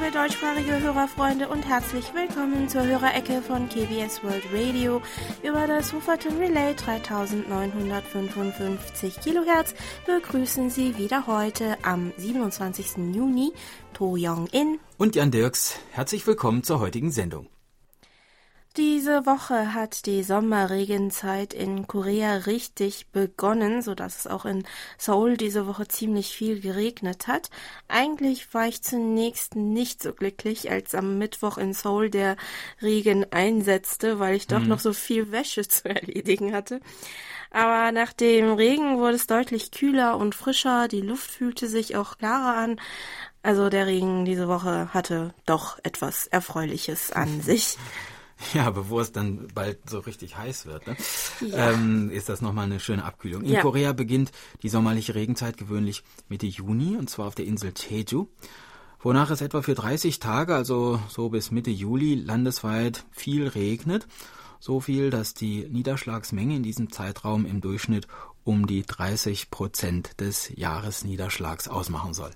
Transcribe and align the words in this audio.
liebe 0.00 0.12
deutschsprachige 0.12 0.80
Hörerfreunde 0.80 1.48
und 1.48 1.66
herzlich 1.68 2.14
willkommen 2.14 2.68
zur 2.68 2.86
Hörerecke 2.86 3.42
von 3.42 3.68
KBS 3.68 4.22
World 4.22 4.44
Radio 4.52 5.02
über 5.42 5.66
das 5.66 5.92
Huferton 5.92 6.38
Relay 6.38 6.74
3955 6.74 9.20
Kilohertz 9.20 9.74
begrüßen 10.06 10.70
Sie 10.70 10.96
wieder 10.96 11.26
heute 11.26 11.76
am 11.82 12.12
27. 12.16 13.14
Juni 13.14 13.52
To 13.92 14.16
Young 14.18 14.46
In 14.52 14.78
und 14.96 15.16
Jan 15.16 15.30
Dirks. 15.30 15.78
Herzlich 15.90 16.26
willkommen 16.26 16.62
zur 16.62 16.80
heutigen 16.80 17.10
Sendung. 17.10 17.50
Diese 18.76 19.26
Woche 19.26 19.74
hat 19.74 20.06
die 20.06 20.22
Sommerregenzeit 20.22 21.54
in 21.54 21.88
Korea 21.88 22.34
richtig 22.36 23.08
begonnen, 23.08 23.82
so 23.82 23.96
dass 23.96 24.20
es 24.20 24.26
auch 24.28 24.44
in 24.44 24.62
Seoul 24.96 25.36
diese 25.36 25.66
Woche 25.66 25.88
ziemlich 25.88 26.28
viel 26.28 26.60
geregnet 26.60 27.26
hat. 27.26 27.50
Eigentlich 27.88 28.54
war 28.54 28.68
ich 28.68 28.82
zunächst 28.82 29.56
nicht 29.56 30.00
so 30.00 30.12
glücklich, 30.12 30.70
als 30.70 30.94
am 30.94 31.18
Mittwoch 31.18 31.58
in 31.58 31.72
Seoul 31.72 32.10
der 32.10 32.36
Regen 32.80 33.26
einsetzte, 33.32 34.20
weil 34.20 34.36
ich 34.36 34.46
doch 34.46 34.60
mhm. 34.60 34.68
noch 34.68 34.78
so 34.78 34.92
viel 34.92 35.32
Wäsche 35.32 35.62
zu 35.68 35.88
erledigen 35.88 36.52
hatte. 36.52 36.80
Aber 37.50 37.90
nach 37.90 38.12
dem 38.12 38.52
Regen 38.52 38.98
wurde 38.98 39.16
es 39.16 39.26
deutlich 39.26 39.72
kühler 39.72 40.16
und 40.16 40.36
frischer, 40.36 40.86
die 40.86 41.00
Luft 41.00 41.28
fühlte 41.28 41.66
sich 41.66 41.96
auch 41.96 42.18
klarer 42.18 42.56
an. 42.56 42.80
Also 43.42 43.68
der 43.68 43.86
Regen 43.86 44.24
diese 44.24 44.46
Woche 44.46 44.94
hatte 44.94 45.34
doch 45.44 45.78
etwas 45.82 46.28
Erfreuliches 46.28 47.10
an 47.10 47.40
sich. 47.40 47.76
Ja, 48.54 48.70
bevor 48.70 49.02
es 49.02 49.12
dann 49.12 49.48
bald 49.54 49.88
so 49.88 49.98
richtig 50.00 50.36
heiß 50.36 50.66
wird, 50.66 50.86
ne? 50.86 50.96
ja. 51.40 51.72
ähm, 51.72 52.10
ist 52.10 52.28
das 52.28 52.40
nochmal 52.40 52.66
eine 52.66 52.80
schöne 52.80 53.04
Abkühlung. 53.04 53.42
In 53.42 53.52
ja. 53.52 53.60
Korea 53.60 53.92
beginnt 53.92 54.32
die 54.62 54.68
sommerliche 54.68 55.14
Regenzeit 55.14 55.56
gewöhnlich 55.56 56.02
Mitte 56.28 56.46
Juni, 56.46 56.96
und 56.96 57.10
zwar 57.10 57.26
auf 57.26 57.34
der 57.34 57.44
Insel 57.44 57.72
Jeju, 57.76 58.28
wonach 59.00 59.30
es 59.30 59.40
etwa 59.40 59.62
für 59.62 59.74
30 59.74 60.18
Tage, 60.18 60.54
also 60.54 61.00
so 61.08 61.28
bis 61.28 61.50
Mitte 61.50 61.70
Juli, 61.70 62.14
landesweit 62.14 63.04
viel 63.10 63.46
regnet. 63.46 64.06
So 64.62 64.80
viel, 64.80 65.08
dass 65.08 65.32
die 65.32 65.66
Niederschlagsmenge 65.70 66.56
in 66.56 66.62
diesem 66.62 66.92
Zeitraum 66.92 67.46
im 67.46 67.62
Durchschnitt 67.62 68.06
um 68.44 68.66
die 68.66 68.82
30 68.82 69.50
Prozent 69.50 70.20
des 70.20 70.50
Jahresniederschlags 70.54 71.68
ausmachen 71.68 72.12
soll. 72.12 72.30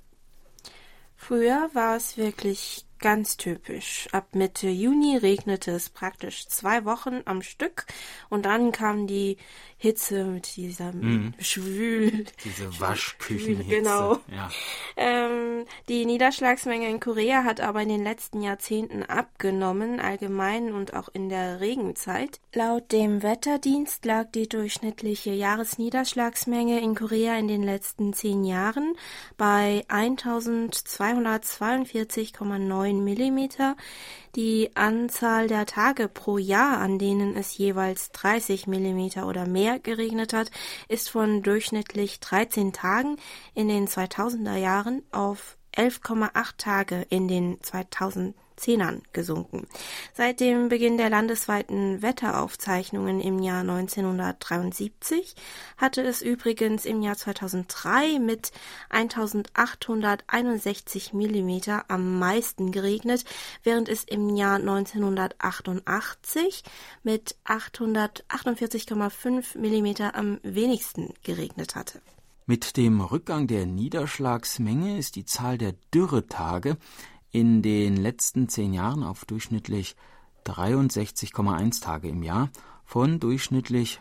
Früher 1.16 1.70
war 1.74 1.96
es 1.96 2.16
wirklich 2.16 2.86
ganz 2.98 3.36
typisch. 3.36 4.08
Ab 4.12 4.28
Mitte 4.32 4.68
Juni 4.68 5.16
regnete 5.16 5.72
es 5.72 5.90
praktisch 5.90 6.48
zwei 6.48 6.84
Wochen 6.84 7.22
am 7.24 7.42
Stück 7.42 7.86
und 8.28 8.46
dann 8.46 8.72
kam 8.72 9.06
die 9.06 9.36
Hitze 9.76 10.24
mit 10.24 10.56
dieser 10.56 10.92
mm. 10.92 11.34
Schwül. 11.40 12.24
Diese 12.44 12.80
Waschküchenhitze. 12.80 13.68
Genau. 13.68 14.18
Ja. 14.28 14.48
Ähm, 14.96 15.66
die 15.88 16.06
Niederschlagsmenge 16.06 16.88
in 16.88 17.00
Korea 17.00 17.44
hat 17.44 17.60
aber 17.60 17.82
in 17.82 17.90
den 17.90 18.02
letzten 18.02 18.40
Jahrzehnten 18.40 19.02
abgenommen, 19.02 20.00
allgemein 20.00 20.72
und 20.72 20.94
auch 20.94 21.10
in 21.12 21.28
der 21.28 21.60
Regenzeit. 21.60 22.40
Laut 22.54 22.92
dem 22.92 23.22
Wetterdienst 23.22 24.06
lag 24.06 24.30
die 24.32 24.48
durchschnittliche 24.48 25.32
Jahresniederschlagsmenge 25.32 26.80
in 26.80 26.94
Korea 26.94 27.36
in 27.36 27.48
den 27.48 27.62
letzten 27.62 28.14
zehn 28.14 28.44
Jahren 28.44 28.96
bei 29.36 29.84
1242,9 29.88 32.83
Millimeter. 32.92 33.76
Die 34.36 34.70
Anzahl 34.74 35.48
der 35.48 35.64
Tage 35.64 36.08
pro 36.08 36.38
Jahr, 36.38 36.78
an 36.78 36.98
denen 36.98 37.36
es 37.36 37.56
jeweils 37.56 38.12
30 38.12 38.66
Millimeter 38.66 39.26
oder 39.26 39.46
mehr 39.46 39.78
geregnet 39.78 40.32
hat, 40.32 40.50
ist 40.88 41.08
von 41.08 41.42
durchschnittlich 41.42 42.20
13 42.20 42.72
Tagen 42.72 43.16
in 43.54 43.68
den 43.68 43.88
2000er 43.88 44.56
Jahren 44.56 45.02
auf 45.12 45.56
11,8 45.76 46.56
Tage 46.58 47.06
in 47.08 47.28
den 47.28 47.58
2000 47.62 48.34
Zehnern 48.56 49.02
gesunken. 49.12 49.66
Seit 50.12 50.40
dem 50.40 50.68
Beginn 50.68 50.96
der 50.96 51.10
landesweiten 51.10 52.02
Wetteraufzeichnungen 52.02 53.20
im 53.20 53.38
Jahr 53.40 53.60
1973 53.60 55.36
hatte 55.76 56.02
es 56.02 56.22
übrigens 56.22 56.84
im 56.84 57.02
Jahr 57.02 57.16
2003 57.16 58.18
mit 58.18 58.50
1861 58.90 61.12
Millimeter 61.12 61.84
am 61.88 62.18
meisten 62.18 62.72
geregnet, 62.72 63.24
während 63.62 63.88
es 63.88 64.02
im 64.04 64.34
Jahr 64.36 64.56
1988 64.56 66.64
mit 67.02 67.36
848,5 67.44 69.58
Millimeter 69.58 70.14
am 70.14 70.38
wenigsten 70.42 71.14
geregnet 71.22 71.74
hatte. 71.74 72.00
Mit 72.46 72.76
dem 72.76 73.00
Rückgang 73.00 73.46
der 73.46 73.64
Niederschlagsmenge 73.64 74.98
ist 74.98 75.16
die 75.16 75.24
Zahl 75.24 75.56
der 75.56 75.74
Dürretage 75.94 76.76
in 77.34 77.62
den 77.62 77.96
letzten 77.96 78.48
zehn 78.48 78.72
Jahren 78.72 79.02
auf 79.02 79.24
durchschnittlich 79.24 79.96
63,1 80.46 81.82
Tage 81.82 82.08
im 82.08 82.22
Jahr 82.22 82.48
von 82.84 83.18
durchschnittlich 83.18 84.00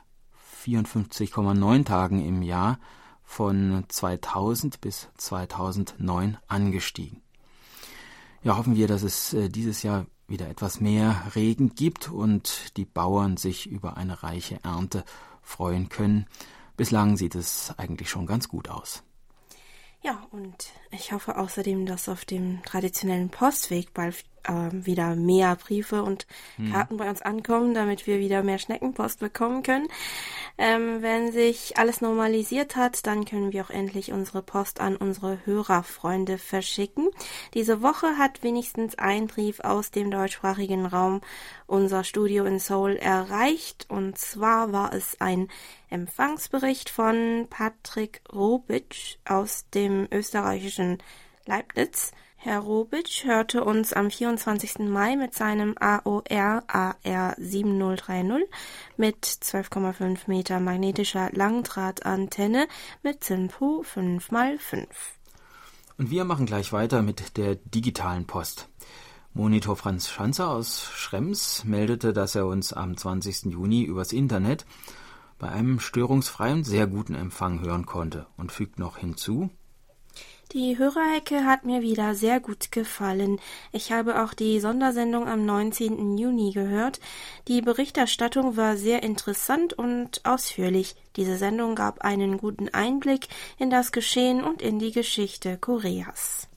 54,9 0.64 1.84
Tagen 1.84 2.24
im 2.24 2.44
Jahr 2.44 2.78
von 3.24 3.86
2000 3.88 4.80
bis 4.82 5.10
2009 5.18 6.38
angestiegen. 6.48 7.24
Ja, 8.44 8.56
hoffen 8.56 8.76
wir, 8.76 8.88
dass 8.88 9.02
es 9.02 9.34
äh, 9.34 9.50
dieses 9.50 9.82
Jahr 9.82 10.06
wieder 10.28 10.48
etwas 10.48 10.80
mehr 10.80 11.32
Regen 11.34 11.74
gibt 11.74 12.12
und 12.12 12.78
die 12.78 12.86
Bauern 12.86 13.38
sich 13.38 13.66
über 13.66 13.98
eine 13.98 14.22
reiche 14.22 14.60
Ernte 14.64 15.04
freuen 15.42 15.90
können. 15.90 16.28
Bislang 16.78 17.18
sieht 17.18 17.34
es 17.34 17.74
eigentlich 17.78 18.12
schon 18.12 18.28
ganz 18.28 18.48
gut 18.48 18.70
aus. 18.70 19.02
Ja, 20.04 20.28
und 20.32 20.74
ich 20.92 21.14
hoffe 21.14 21.38
außerdem, 21.38 21.86
dass 21.86 22.10
auf 22.10 22.26
dem 22.26 22.62
traditionellen 22.66 23.30
Postweg 23.30 23.94
bald 23.94 24.26
äh, 24.44 24.70
wieder 24.72 25.16
mehr 25.16 25.56
Briefe 25.56 26.04
und 26.04 26.28
hm. 26.58 26.72
Karten 26.72 26.98
bei 26.98 27.10
uns 27.10 27.22
ankommen, 27.22 27.74
damit 27.74 28.08
wir 28.08 28.20
wieder 28.20 28.44
mehr 28.44 28.60
Schneckenpost 28.60 29.20
bekommen 29.20 29.64
können. 29.64 29.88
Ähm, 30.58 31.02
wenn 31.02 31.32
sich 31.32 31.78
alles 31.78 32.02
normalisiert 32.02 32.76
hat, 32.76 33.08
dann 33.08 33.26
können 33.26 33.54
wir 33.54 33.64
auch 33.64 33.70
endlich 33.70 34.12
unsere 34.12 34.42
Post 34.42 34.80
an 34.80 34.96
unsere 34.96 35.40
Hörerfreunde 35.46 36.38
verschicken. 36.38 37.10
Diese 37.54 37.82
Woche 37.82 38.18
hat 38.18 38.44
wenigstens 38.44 38.98
ein 38.98 39.28
Brief 39.28 39.60
aus 39.62 39.92
dem 39.92 40.12
deutschsprachigen 40.12 40.86
Raum 40.86 41.22
unser 41.66 42.04
Studio 42.04 42.46
in 42.46 42.60
Seoul 42.60 42.96
erreicht. 42.98 43.88
Und 43.90 44.18
zwar 44.18 44.72
war 44.72 44.94
es 44.94 45.20
ein 45.20 45.48
Empfangsbericht 45.90 46.90
von 46.90 47.48
Patrick 47.50 48.22
Robitsch 48.32 49.18
aus 49.26 49.66
dem 49.74 50.08
österreichischen 50.12 51.00
Leibniz. 51.46 52.12
Herr 52.46 52.60
Robitsch 52.60 53.24
hörte 53.24 53.64
uns 53.64 53.94
am 53.94 54.12
24. 54.12 54.80
Mai 54.80 55.16
mit 55.16 55.34
seinem 55.34 55.76
AOR 55.80 56.26
AR 56.68 57.36
7030 57.38 58.50
mit 58.98 59.16
12,5 59.26 60.18
Meter 60.28 60.60
magnetischer 60.60 61.30
Langdrahtantenne 61.32 62.68
mit 63.02 63.24
ZINPO 63.24 63.86
5x5. 63.86 64.88
Und 65.98 66.12
wir 66.12 66.26
machen 66.26 66.46
gleich 66.46 66.74
weiter 66.74 67.02
mit 67.02 67.38
der 67.38 67.56
digitalen 67.56 68.28
Post. 68.28 68.68
Monitor 69.34 69.78
Franz 69.78 70.10
Schanzer 70.10 70.50
aus 70.50 70.92
Schrems 70.94 71.64
meldete, 71.64 72.12
dass 72.12 72.36
er 72.36 72.46
uns 72.46 72.74
am 72.74 72.98
20. 72.98 73.54
Juni 73.54 73.84
übers 73.84 74.12
Internet 74.12 74.66
bei 75.40 75.48
einem 75.48 75.80
störungsfreien 75.80 76.66
sehr 76.66 76.88
guten 76.88 77.16
Empfang 77.16 77.62
hören 77.62 77.86
konnte 77.86 78.28
und 78.36 78.52
fügt 78.52 78.80
noch 78.80 78.98
hinzu, 78.98 79.50
die 80.54 80.78
Hörerhecke 80.78 81.46
hat 81.46 81.66
mir 81.66 81.82
wieder 81.82 82.14
sehr 82.14 82.40
gut 82.40 82.72
gefallen. 82.72 83.40
Ich 83.72 83.92
habe 83.92 84.24
auch 84.24 84.34
die 84.34 84.60
Sondersendung 84.60 85.28
am 85.28 85.46
19. 85.46 86.18
Juni 86.18 86.52
gehört. 86.52 87.00
Die 87.48 87.62
Berichterstattung 87.62 88.56
war 88.56 88.78
sehr 88.78 89.02
interessant 89.02 89.74
und 89.74 90.22
ausführlich. 90.26 90.96
Diese 91.16 91.38
Sendung 91.38 91.76
gab 91.76 92.02
einen 92.02 92.38
guten 92.38 92.70
Einblick 92.70 93.28
in 93.58 93.70
das 93.70 93.92
Geschehen 93.92 94.44
und 94.44 94.62
in 94.62 94.78
die 94.78 94.92
Geschichte 94.92 95.58
Koreas. 95.58 96.48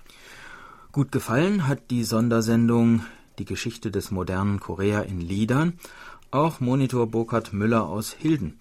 Gut 0.92 1.10
gefallen 1.10 1.66
hat 1.66 1.90
die 1.90 2.04
Sondersendung 2.04 3.04
Die 3.38 3.44
Geschichte 3.44 3.90
des 3.90 4.10
modernen 4.10 4.60
Korea 4.60 5.02
in 5.02 5.20
Liedern 5.20 5.78
auch 6.30 6.60
Monitor 6.60 7.06
Burkhard 7.06 7.52
Müller 7.52 7.86
aus 7.86 8.12
Hilden 8.12 8.58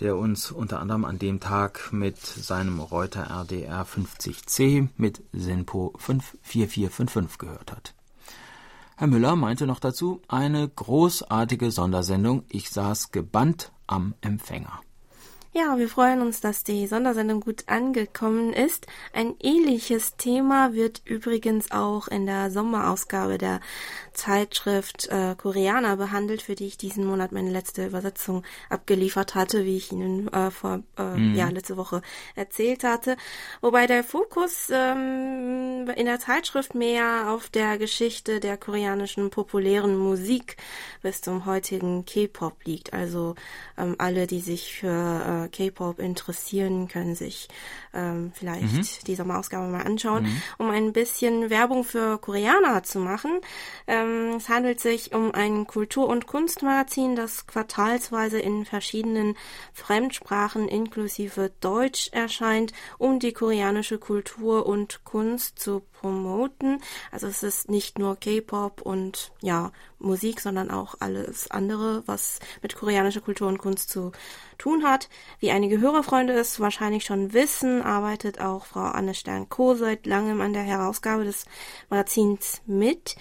der 0.00 0.16
uns 0.16 0.50
unter 0.50 0.80
anderem 0.80 1.04
an 1.04 1.18
dem 1.18 1.40
Tag 1.40 1.92
mit 1.92 2.18
seinem 2.18 2.80
Reuter 2.80 3.28
RDR 3.30 3.84
50C 3.84 4.88
mit 4.96 5.22
SINPO 5.32 5.94
54455 5.98 7.38
gehört 7.38 7.72
hat. 7.72 7.94
Herr 8.96 9.06
Müller 9.06 9.36
meinte 9.36 9.66
noch 9.66 9.80
dazu 9.80 10.22
eine 10.28 10.68
großartige 10.68 11.70
Sondersendung. 11.70 12.44
Ich 12.48 12.70
saß 12.70 13.12
gebannt 13.12 13.72
am 13.86 14.14
Empfänger. 14.20 14.80
Ja, 15.58 15.76
wir 15.76 15.88
freuen 15.88 16.20
uns, 16.20 16.40
dass 16.40 16.62
die 16.62 16.86
Sondersendung 16.86 17.40
gut 17.40 17.64
angekommen 17.66 18.52
ist. 18.52 18.86
Ein 19.12 19.34
ähnliches 19.42 20.16
Thema 20.16 20.72
wird 20.72 21.02
übrigens 21.04 21.72
auch 21.72 22.06
in 22.06 22.26
der 22.26 22.52
Sommerausgabe 22.52 23.38
der 23.38 23.58
Zeitschrift 24.12 25.08
äh, 25.08 25.34
Koreaner 25.36 25.96
behandelt, 25.96 26.42
für 26.42 26.54
die 26.54 26.66
ich 26.66 26.76
diesen 26.76 27.04
Monat 27.04 27.32
meine 27.32 27.50
letzte 27.50 27.86
Übersetzung 27.86 28.44
abgeliefert 28.70 29.34
hatte, 29.34 29.64
wie 29.64 29.76
ich 29.76 29.90
Ihnen 29.90 30.28
äh, 30.28 30.52
vor 30.52 30.84
äh, 30.96 31.02
mhm. 31.02 31.34
ja 31.34 31.48
letzte 31.48 31.76
Woche 31.76 32.02
erzählt 32.36 32.84
hatte. 32.84 33.16
Wobei 33.60 33.88
der 33.88 34.04
Fokus 34.04 34.70
ähm, 34.70 35.90
in 35.96 36.06
der 36.06 36.20
Zeitschrift 36.20 36.76
mehr 36.76 37.32
auf 37.32 37.48
der 37.48 37.78
Geschichte 37.78 38.38
der 38.38 38.58
koreanischen 38.58 39.30
populären 39.30 39.96
Musik 39.96 40.56
bis 41.02 41.20
zum 41.20 41.46
heutigen 41.46 42.04
K-Pop 42.04 42.64
liegt. 42.64 42.92
Also 42.92 43.34
ähm, 43.76 43.96
alle, 43.98 44.28
die 44.28 44.40
sich 44.40 44.74
für 44.74 45.47
K-Pop 45.48 45.98
interessieren, 45.98 46.88
können 46.88 47.14
sich 47.14 47.48
ähm, 47.94 48.32
vielleicht 48.34 48.62
mhm. 48.62 49.04
die 49.06 49.14
Sommerausgabe 49.14 49.68
mal 49.68 49.82
anschauen, 49.82 50.24
mhm. 50.24 50.42
um 50.58 50.70
ein 50.70 50.92
bisschen 50.92 51.50
Werbung 51.50 51.84
für 51.84 52.18
Koreaner 52.18 52.82
zu 52.82 52.98
machen. 52.98 53.40
Ähm, 53.86 54.34
es 54.36 54.48
handelt 54.48 54.80
sich 54.80 55.14
um 55.14 55.32
ein 55.32 55.66
Kultur- 55.66 56.08
und 56.08 56.26
Kunstmagazin, 56.26 57.16
das 57.16 57.46
quartalsweise 57.46 58.38
in 58.38 58.64
verschiedenen 58.64 59.36
Fremdsprachen 59.72 60.68
inklusive 60.68 61.50
Deutsch 61.60 62.10
erscheint, 62.12 62.72
um 62.98 63.18
die 63.18 63.32
koreanische 63.32 63.98
Kultur 63.98 64.66
und 64.66 65.04
Kunst 65.04 65.58
zu 65.58 65.82
promoten. 66.00 66.82
Also 67.10 67.26
es 67.26 67.42
ist 67.42 67.70
nicht 67.70 67.98
nur 67.98 68.16
K-Pop 68.16 68.82
und 68.82 69.32
ja, 69.40 69.72
Musik, 69.98 70.40
sondern 70.40 70.70
auch 70.70 70.94
alles 71.00 71.50
andere, 71.50 72.02
was 72.06 72.38
mit 72.62 72.76
koreanischer 72.76 73.20
Kultur 73.20 73.48
und 73.48 73.58
Kunst 73.58 73.90
zu 73.90 74.12
tun 74.56 74.84
hat. 74.84 75.08
Wie 75.40 75.50
einige 75.50 75.80
Hörerfreunde 75.80 76.34
es 76.34 76.60
wahrscheinlich 76.60 77.04
schon 77.04 77.32
wissen, 77.32 77.82
arbeitet 77.82 78.40
auch 78.40 78.66
Frau 78.66 78.84
Anne 78.84 79.14
Stern-Co 79.14 79.74
seit 79.74 80.06
langem 80.06 80.40
an 80.40 80.52
der 80.52 80.62
Herausgabe 80.62 81.24
des 81.24 81.46
Magazins 81.90 82.62
mit. 82.66 83.16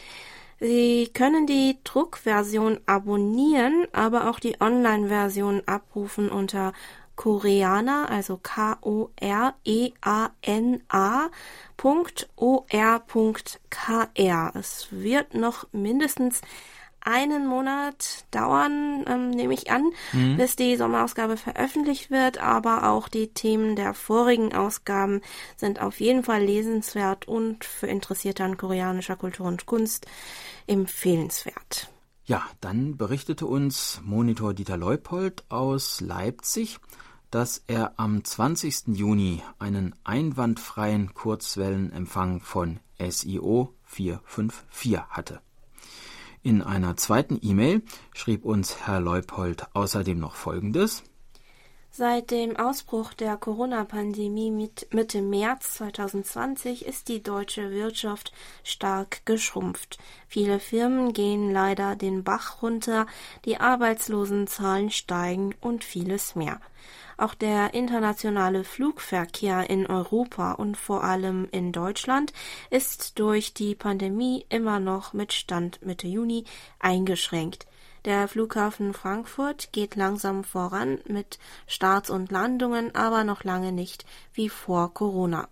Sie 0.60 1.10
können 1.14 1.46
die 1.46 1.78
Druckversion 1.84 2.80
abonnieren, 2.88 3.88
aber 3.92 4.30
auch 4.30 4.40
die 4.40 4.60
Online-Version 4.60 5.62
abrufen 5.68 6.30
unter 6.30 6.74
Koreaner, 7.18 8.10
also 8.10 8.40
K-O-R-E-A-N-A 8.42 9.10
Punkt 11.76 12.30
O-R.K-R. 12.38 13.02
Es 14.56 14.88
wird 14.92 15.34
noch 15.34 15.68
mindestens 15.74 16.40
einen 17.02 17.48
Monat 17.48 18.26
dauern, 18.32 19.06
ähm, 19.08 19.30
nehme 19.30 19.54
ich 19.54 19.72
an, 19.72 19.92
mhm. 20.12 20.38
bis 20.38 20.56
die 20.58 20.76
Sommerausgabe 20.76 21.38
veröffentlicht 21.38 22.12
wird, 22.12 22.38
aber 22.38 22.90
auch 22.90 23.08
die 23.08 23.30
Themen 23.30 23.76
der 23.78 23.94
vorigen 23.94 24.54
Ausgaben 24.54 25.22
sind 25.56 25.82
auf 25.82 26.02
jeden 26.02 26.24
Fall 26.24 26.44
lesenswert 26.44 27.28
und 27.28 27.64
für 27.64 27.88
Interessierte 27.88 28.44
an 28.44 28.58
koreanischer 28.58 29.16
Kultur 29.16 29.48
und 29.48 29.66
Kunst 29.66 30.06
empfehlenswert. 30.68 31.90
Ja, 32.26 32.44
dann 32.60 32.98
berichtete 32.98 33.46
uns 33.46 34.02
Monitor 34.04 34.54
Dieter 34.54 34.76
Leupold 34.76 35.46
aus 35.48 36.02
Leipzig, 36.02 36.78
dass 37.32 37.64
er 37.68 37.94
am 37.98 38.24
20. 38.24 38.88
Juni 38.88 39.42
einen 39.60 39.96
einwandfreien 40.04 41.14
Kurzwellenempfang 41.14 42.42
von 42.42 42.80
SIO 43.00 43.74
454 43.86 45.00
hatte. 45.10 45.42
In 46.44 46.62
einer 46.62 46.96
zweiten 46.96 47.40
E-Mail 47.42 47.82
schrieb 48.14 48.46
uns 48.46 48.88
Herr 48.88 49.02
Leupold 49.02 49.66
außerdem 49.74 50.20
noch 50.20 50.36
Folgendes. 50.36 51.04
Seit 51.90 52.30
dem 52.30 52.56
Ausbruch 52.56 53.14
der 53.14 53.38
Corona-Pandemie 53.38 54.52
Mitte 54.92 55.22
März 55.24 55.74
2020 55.78 56.86
ist 56.86 57.08
die 57.08 57.24
deutsche 57.24 57.72
Wirtschaft 57.72 58.32
stark 58.64 59.26
geschrumpft. 59.26 59.98
Viele 60.28 60.60
Firmen 60.60 61.12
gehen 61.14 61.52
leider 61.52 61.96
den 61.96 62.24
Bach 62.24 62.62
runter, 62.62 63.08
die 63.46 63.58
Arbeitslosenzahlen 63.60 64.92
steigen 64.92 65.56
und 65.60 65.84
vieles 65.84 66.36
mehr. 66.36 66.62
Auch 67.18 67.34
der 67.34 67.74
internationale 67.74 68.64
Flugverkehr 68.64 69.70
in 69.70 69.88
Europa 69.88 70.52
und 70.54 70.78
vor 70.78 71.04
allem 71.04 71.48
in 71.52 71.72
Deutschland 71.72 72.32
ist 72.70 73.18
durch 73.18 73.56
die 73.56 73.74
Pandemie 73.74 74.46
immer 74.50 74.80
noch 74.80 75.14
mit 75.14 75.34
Stand 75.34 75.84
Mitte 75.84 76.08
Juni 76.08 76.46
eingeschränkt. 76.80 77.66
Der 78.06 78.28
Flughafen 78.28 78.94
Frankfurt 78.94 79.74
geht 79.74 79.96
langsam 79.96 80.44
voran 80.44 81.00
mit 81.08 81.40
Starts 81.66 82.10
und 82.10 82.32
Landungen, 82.32 82.96
aber 82.96 83.24
noch 83.24 83.44
lange 83.44 83.72
nicht 83.72 84.06
wie 84.34 84.50
vor 84.50 84.94
Corona. 84.94 85.50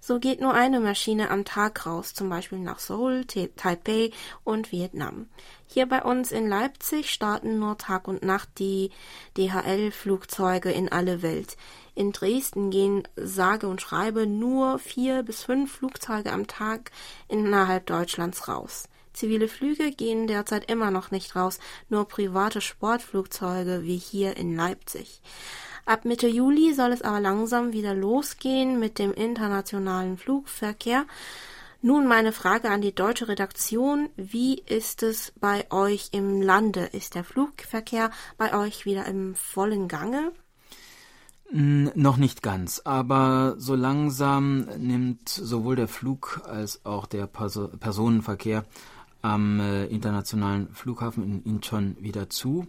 So 0.00 0.18
geht 0.18 0.40
nur 0.40 0.54
eine 0.54 0.80
Maschine 0.80 1.30
am 1.30 1.44
Tag 1.44 1.84
raus, 1.86 2.14
zum 2.14 2.28
Beispiel 2.30 2.58
nach 2.60 2.78
Seoul, 2.78 3.26
Taipei 3.26 4.10
und 4.44 4.72
Vietnam. 4.72 5.28
Hier 5.66 5.86
bei 5.86 6.02
uns 6.02 6.32
in 6.32 6.48
Leipzig 6.48 7.10
starten 7.10 7.58
nur 7.58 7.76
Tag 7.76 8.08
und 8.08 8.22
Nacht 8.22 8.48
die 8.58 8.90
DHL-Flugzeuge 9.36 10.70
in 10.70 10.90
alle 10.90 11.20
Welt. 11.20 11.58
In 11.94 12.12
Dresden 12.12 12.70
gehen 12.70 13.06
sage 13.16 13.68
und 13.68 13.82
schreibe 13.82 14.26
nur 14.26 14.78
vier 14.78 15.22
bis 15.24 15.42
fünf 15.42 15.72
Flugzeuge 15.72 16.32
am 16.32 16.46
Tag 16.46 16.90
innerhalb 17.28 17.86
Deutschlands 17.86 18.48
raus. 18.48 18.88
Zivile 19.12 19.48
Flüge 19.48 19.90
gehen 19.90 20.26
derzeit 20.26 20.70
immer 20.70 20.90
noch 20.90 21.10
nicht 21.10 21.36
raus, 21.36 21.58
nur 21.88 22.06
private 22.06 22.60
Sportflugzeuge 22.60 23.82
wie 23.82 23.96
hier 23.96 24.36
in 24.36 24.54
Leipzig. 24.56 25.20
Ab 25.84 26.04
Mitte 26.04 26.28
Juli 26.28 26.74
soll 26.74 26.92
es 26.92 27.02
aber 27.02 27.20
langsam 27.20 27.72
wieder 27.72 27.94
losgehen 27.94 28.78
mit 28.78 28.98
dem 28.98 29.12
internationalen 29.12 30.18
Flugverkehr. 30.18 31.06
Nun 31.80 32.06
meine 32.06 32.32
Frage 32.32 32.70
an 32.70 32.80
die 32.80 32.94
deutsche 32.94 33.28
Redaktion. 33.28 34.10
Wie 34.16 34.58
ist 34.66 35.02
es 35.02 35.32
bei 35.40 35.64
euch 35.70 36.08
im 36.12 36.42
Lande? 36.42 36.86
Ist 36.92 37.14
der 37.14 37.24
Flugverkehr 37.24 38.10
bei 38.36 38.52
euch 38.52 38.84
wieder 38.84 39.06
im 39.06 39.34
vollen 39.34 39.88
Gange? 39.88 40.32
Noch 41.50 42.18
nicht 42.18 42.42
ganz, 42.42 42.82
aber 42.84 43.54
so 43.56 43.74
langsam 43.74 44.68
nimmt 44.76 45.30
sowohl 45.30 45.76
der 45.76 45.88
Flug 45.88 46.42
als 46.44 46.84
auch 46.84 47.06
der 47.06 47.26
Personenverkehr 47.26 48.66
am 49.22 49.60
äh, 49.60 49.86
internationalen 49.86 50.68
Flughafen 50.74 51.24
in 51.24 51.42
Incheon 51.42 51.96
wieder 52.00 52.28
zu. 52.30 52.68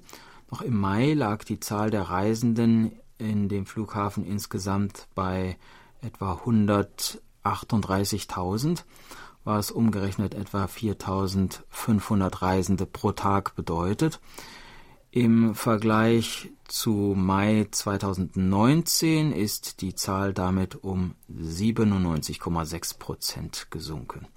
Noch 0.52 0.62
im 0.62 0.78
Mai 0.78 1.14
lag 1.14 1.44
die 1.44 1.60
Zahl 1.60 1.92
der 1.92 2.04
Reisenden 2.04 2.94
in 3.18 3.50
dem 3.50 3.66
Flughafen 3.66 4.26
insgesamt 4.26 5.10
bei 5.14 5.58
etwa 6.02 6.40
138.000, 6.46 8.84
was 9.44 9.72
umgerechnet 9.72 10.34
etwa 10.34 10.64
4.500 10.66 12.42
Reisende 12.42 12.86
pro 12.86 13.12
Tag 13.12 13.56
bedeutet. 13.56 14.22
Im 15.12 15.56
Vergleich 15.56 16.50
zu 16.68 17.16
Mai 17.18 17.68
2019 17.70 19.32
ist 19.32 19.82
die 19.82 19.96
Zahl 19.96 20.34
damit 20.34 20.84
um 20.84 21.16
97,6 21.32 23.00
Prozent 23.00 23.68
gesunken. 23.72 24.28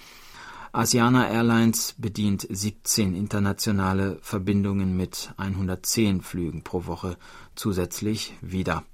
Asiana 0.72 1.28
Airlines 1.28 1.94
bedient 1.98 2.46
17 2.48 3.14
internationale 3.14 4.18
Verbindungen 4.22 4.96
mit 4.96 5.32
110 5.36 6.22
Flügen 6.22 6.62
pro 6.62 6.86
Woche 6.86 7.16
zusätzlich 7.54 8.34
wieder. 8.40 8.84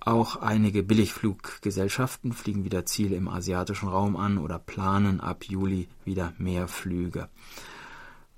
Auch 0.00 0.36
einige 0.36 0.82
Billigfluggesellschaften 0.82 2.32
fliegen 2.32 2.64
wieder 2.64 2.86
Ziele 2.86 3.14
im 3.14 3.28
asiatischen 3.28 3.88
Raum 3.88 4.16
an 4.16 4.38
oder 4.38 4.58
planen 4.58 5.20
ab 5.20 5.44
Juli 5.44 5.86
wieder 6.04 6.32
mehr 6.38 6.66
Flüge. 6.66 7.28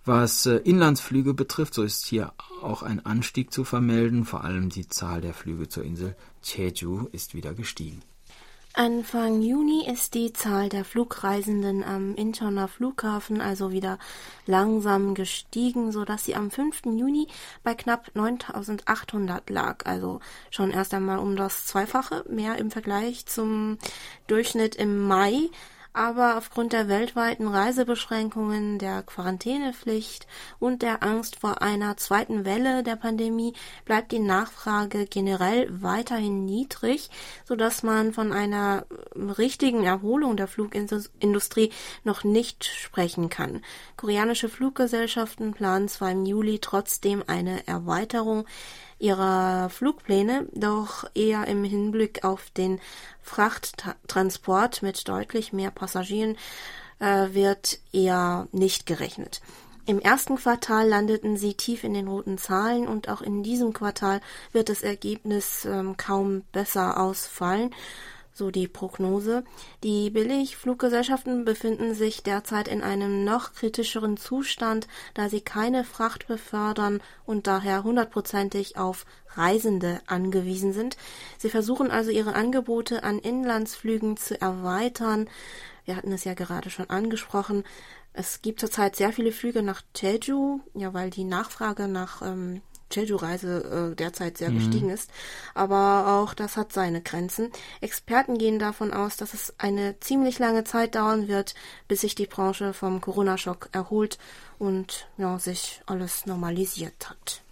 Was 0.05 0.45
äh, 0.45 0.57
Inlandsflüge 0.57 1.33
betrifft, 1.33 1.75
so 1.75 1.83
ist 1.83 2.05
hier 2.05 2.33
auch 2.63 2.83
ein 2.83 3.05
Anstieg 3.07 3.53
zu 3.53 3.65
vermelden. 3.65 4.25
Vor 4.25 4.45
allem 4.45 4.69
die 4.69 4.87
Zahl 4.87 5.23
der 5.23 5.33
Flüge 5.33 5.69
zur 5.69 5.85
Insel 5.85 6.15
Jeju 6.43 7.09
ist 7.13 7.35
wieder 7.35 7.55
gestiegen. 7.55 8.03
Anfang 8.77 9.41
Juni 9.41 9.87
ist 9.89 10.15
die 10.15 10.33
Zahl 10.33 10.69
der 10.69 10.85
Flugreisenden 10.85 11.85
am 11.85 12.17
Incheoner 12.17 12.67
Flughafen 12.67 13.41
also 13.41 13.71
wieder 13.71 14.01
langsam 14.47 15.15
gestiegen, 15.15 15.93
so 15.93 16.05
dass 16.05 16.25
sie 16.25 16.35
am 16.35 16.51
5. 16.51 16.87
Juni 16.87 17.29
bei 17.63 17.77
knapp 17.77 18.11
9800 18.15 19.49
lag, 19.49 19.87
also 19.87 20.19
schon 20.51 20.73
erst 20.73 20.93
einmal 20.93 21.21
um 21.21 21.37
das 21.37 21.67
Zweifache 21.67 22.25
mehr 22.29 22.59
im 22.59 22.73
Vergleich 22.73 23.27
zum 23.27 23.79
Durchschnitt 24.27 24.75
im 24.75 25.07
Mai. 25.07 25.51
Aber 25.95 26.37
aufgrund 26.37 26.73
der 26.73 26.89
weltweiten 26.89 27.47
Reisebeschränkungen, 27.47 28.79
der 28.81 29.05
Quarantänepflicht 29.05 30.27
und 30.59 30.83
der 30.83 31.05
Angst 31.05 31.37
vor 31.37 31.63
einer 31.63 31.97
zweiten 31.97 32.45
Welle 32.45 32.83
der 32.83 32.97
Pandemie 32.97 33.55
bleibt 33.85 34.11
die 34.11 34.19
Nachfrage 34.19 35.07
generell 35.07 35.69
weiterhin 35.83 36.45
niedrig, 36.45 37.11
so 37.45 37.55
dass 37.55 37.85
man 37.85 38.13
von 38.13 38.33
einer 38.33 38.87
richtigen 39.15 39.85
Erholung 39.85 40.37
der 40.37 40.49
Flugindustrie 40.49 41.71
noch 42.03 42.25
nicht 42.25 42.65
sprechen 42.65 43.29
kann. 43.29 43.63
Koreanische 43.97 44.49
Fluggesellschaften 44.49 45.55
planen 45.55 45.89
zwar 45.89 46.11
im 46.11 46.27
Juli 46.27 46.59
trotzdem 46.59 47.23
eine 47.29 47.67
Erweiterung 47.69 48.47
ihrer 48.99 49.69
Flugpläne, 49.71 50.47
doch 50.53 51.05
eher 51.15 51.47
im 51.47 51.65
Hinblick 51.65 52.25
auf 52.25 52.51
den 52.51 52.81
Frachttransport 53.23 54.83
mit 54.83 55.09
deutlich 55.09 55.53
mehr 55.53 55.71
Passagieren 55.71 56.37
äh, 56.99 57.29
wird 57.33 57.79
eher 57.93 58.49
nicht 58.53 58.87
gerechnet. 58.87 59.41
Im 59.87 60.01
ersten 60.01 60.37
Quartal 60.37 60.89
landeten 60.89 61.37
sie 61.37 61.55
tief 61.55 61.85
in 61.85 61.93
den 61.93 62.09
roten 62.09 62.39
Zahlen 62.39 62.89
und 62.89 63.11
auch 63.11 63.21
in 63.21 63.43
diesem 63.43 63.75
Quartal 63.75 64.23
wird 64.53 64.71
das 64.71 64.83
Ergebnis 64.83 65.67
ähm, 65.67 65.99
kaum 65.99 66.43
besser 66.53 66.99
ausfallen 66.99 67.75
so 68.35 68.51
die 68.51 68.69
Prognose. 68.69 69.45
Die 69.83 70.11
Billigfluggesellschaften 70.11 71.45
befinden 71.45 71.95
sich 71.95 72.23
derzeit 72.23 72.69
in 72.69 72.83
einem 72.83 73.25
noch 73.25 73.55
kritischeren 73.55 74.17
Zustand, 74.17 74.89
da 75.15 75.29
sie 75.29 75.41
keine 75.41 75.85
Fracht 75.85 76.27
befördern 76.27 77.01
und 77.25 77.47
daher 77.47 77.85
hundertprozentig 77.85 78.77
auf 78.77 79.07
Reisende 79.37 80.01
angewiesen 80.07 80.73
sind. 80.73 80.97
Sie 81.39 81.49
versuchen 81.49 81.91
also 81.91 82.11
ihre 82.11 82.35
Angebote 82.35 83.05
an 83.05 83.19
Inlandsflügen 83.21 84.17
zu 84.17 84.41
erweitern. 84.41 85.31
Wir 85.85 85.97
hatten 85.97 86.13
es 86.13 86.25
ja 86.25 86.35
gerade 86.35 86.71
schon 86.71 86.91
angesprochen. 86.91 87.65
Es 88.13 88.43
gibt 88.43 88.61
zurzeit 88.61 88.97
sehr 88.97 89.13
viele 89.13 89.33
Flüge 89.33 89.63
nach 89.63 89.83
Jeju, 89.97 90.61
ja, 90.75 90.95
weil 90.95 91.11
die 91.11 91.25
Nachfrage 91.25 91.89
nach 91.89 92.23
ähm, 92.23 92.63
Jeju-Reise 92.93 93.93
äh, 93.93 93.97
derzeit 93.97 94.39
sehr 94.39 94.51
mhm. 94.51 94.59
gestiegen 94.59 94.91
ist. 94.91 95.11
Aber 95.55 96.21
auch 96.21 96.35
das 96.35 96.57
hat 96.57 96.73
seine 96.73 97.03
Grenzen. 97.03 97.51
Experten 97.81 98.39
gehen 98.39 98.59
davon 98.59 98.93
aus, 98.93 99.17
dass 99.17 99.35
es 99.35 99.55
eine 99.59 99.99
ziemlich 100.01 100.39
lange 100.39 100.65
Zeit 100.65 100.95
dauern 100.95 101.29
wird, 101.29 101.55
bis 101.89 102.03
sich 102.03 102.15
die 102.15 102.27
Branche 102.27 102.73
vom 102.73 103.01
Corona-Schock 103.01 103.69
erholt 103.73 104.19
und 104.59 105.09
ja, 105.17 105.39
sich 105.39 105.83
alles 105.87 106.27
normalisiert 106.27 107.11
hat. 107.11 107.43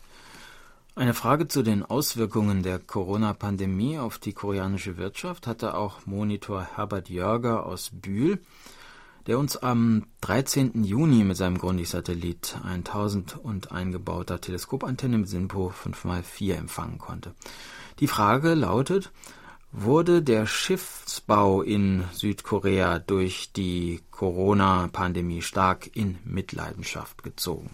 Eine 0.95 1.15
Frage 1.15 1.49
zu 1.49 1.62
den 1.62 1.83
Auswirkungen 1.83 2.62
der 2.62 2.79
Corona-Pandemie 2.79 3.99
auf 3.99 4.19
die 4.19 4.35
koreanische 4.35 4.99
Wirtschaft 4.99 5.47
hatte 5.47 5.75
auch 5.75 6.05
Monitor 6.05 6.69
Herbert 6.77 7.09
Jörger 7.09 7.65
aus 7.65 7.91
Bühl 7.95 8.43
der 9.26 9.38
uns 9.38 9.57
am 9.57 10.07
13. 10.23 10.85
Juni 10.85 11.25
mit 11.25 11.37
seinem 11.37 11.59
Grundig-Satellit 11.59 12.57
1000 12.64 13.37
und 13.37 13.73
eingebauter 13.73 14.41
Teleskopantenne 14.41 15.19
mit 15.19 15.29
SINPO 15.29 15.73
5x4 15.85 16.55
empfangen 16.55 16.99
konnte. 16.99 17.35
Die 18.00 18.09
Frage 18.09 18.55
lautet, 18.55 19.12
wurde 19.71 20.23
der 20.23 20.47
Schiffsbau 20.47 21.62
in 21.62 22.05
Südkorea 22.12 22.99
durch 22.99 23.52
die 23.52 24.00
Corona-Pandemie 24.11 25.43
stark 25.43 25.97
in 25.97 26.19
Mitleidenschaft 26.25 27.23
gezogen? 27.23 27.71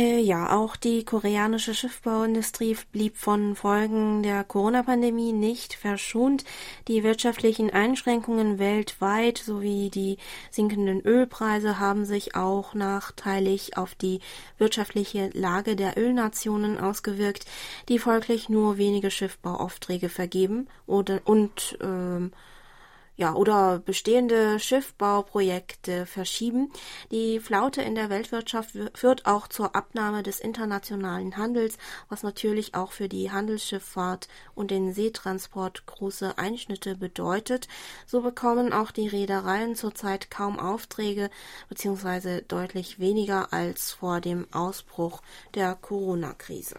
Äh, 0.00 0.20
ja, 0.20 0.56
auch 0.56 0.76
die 0.76 1.04
koreanische 1.04 1.74
Schiffbauindustrie 1.74 2.74
blieb 2.90 3.18
von 3.18 3.54
Folgen 3.54 4.22
der 4.22 4.44
Corona-Pandemie 4.44 5.34
nicht 5.34 5.74
verschont. 5.74 6.44
Die 6.88 7.04
wirtschaftlichen 7.04 7.68
Einschränkungen 7.68 8.58
weltweit 8.58 9.36
sowie 9.36 9.90
die 9.90 10.16
sinkenden 10.50 11.02
Ölpreise 11.02 11.78
haben 11.78 12.06
sich 12.06 12.34
auch 12.34 12.72
nachteilig 12.72 13.76
auf 13.76 13.94
die 13.94 14.20
wirtschaftliche 14.56 15.28
Lage 15.34 15.76
der 15.76 15.98
Ölnationen 15.98 16.80
ausgewirkt, 16.80 17.44
die 17.90 17.98
folglich 17.98 18.48
nur 18.48 18.78
wenige 18.78 19.10
Schiffbauaufträge 19.10 20.08
vergeben 20.08 20.68
oder 20.86 21.20
und 21.26 21.76
ähm, 21.82 22.32
ja, 23.20 23.34
oder 23.34 23.80
bestehende 23.80 24.58
Schiffbauprojekte 24.58 26.06
verschieben. 26.06 26.72
Die 27.10 27.38
Flaute 27.38 27.82
in 27.82 27.94
der 27.94 28.08
Weltwirtschaft 28.08 28.70
führt 28.94 29.26
auch 29.26 29.46
zur 29.46 29.76
Abnahme 29.76 30.22
des 30.22 30.40
internationalen 30.40 31.36
Handels, 31.36 31.76
was 32.08 32.22
natürlich 32.22 32.74
auch 32.74 32.92
für 32.92 33.10
die 33.10 33.30
Handelsschifffahrt 33.30 34.28
und 34.54 34.70
den 34.70 34.94
Seetransport 34.94 35.84
große 35.84 36.38
Einschnitte 36.38 36.96
bedeutet. 36.96 37.68
So 38.06 38.22
bekommen 38.22 38.72
auch 38.72 38.90
die 38.90 39.08
Reedereien 39.08 39.76
zurzeit 39.76 40.30
kaum 40.30 40.58
Aufträge 40.58 41.28
beziehungsweise 41.68 42.40
deutlich 42.40 43.00
weniger 43.00 43.52
als 43.52 43.92
vor 43.92 44.22
dem 44.22 44.46
Ausbruch 44.50 45.20
der 45.54 45.74
Corona-Krise. 45.74 46.76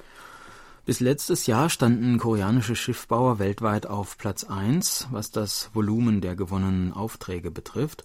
Bis 0.84 1.00
letztes 1.00 1.46
Jahr 1.46 1.70
standen 1.70 2.18
koreanische 2.18 2.76
Schiffbauer 2.76 3.38
weltweit 3.38 3.86
auf 3.86 4.18
Platz 4.18 4.44
1, 4.44 5.10
was 5.12 5.30
das 5.30 5.70
Volumen 5.74 6.22
der 6.22 6.36
gewonnenen 6.36 6.92
Aufträge 6.92 7.52
betrifft. 7.52 8.04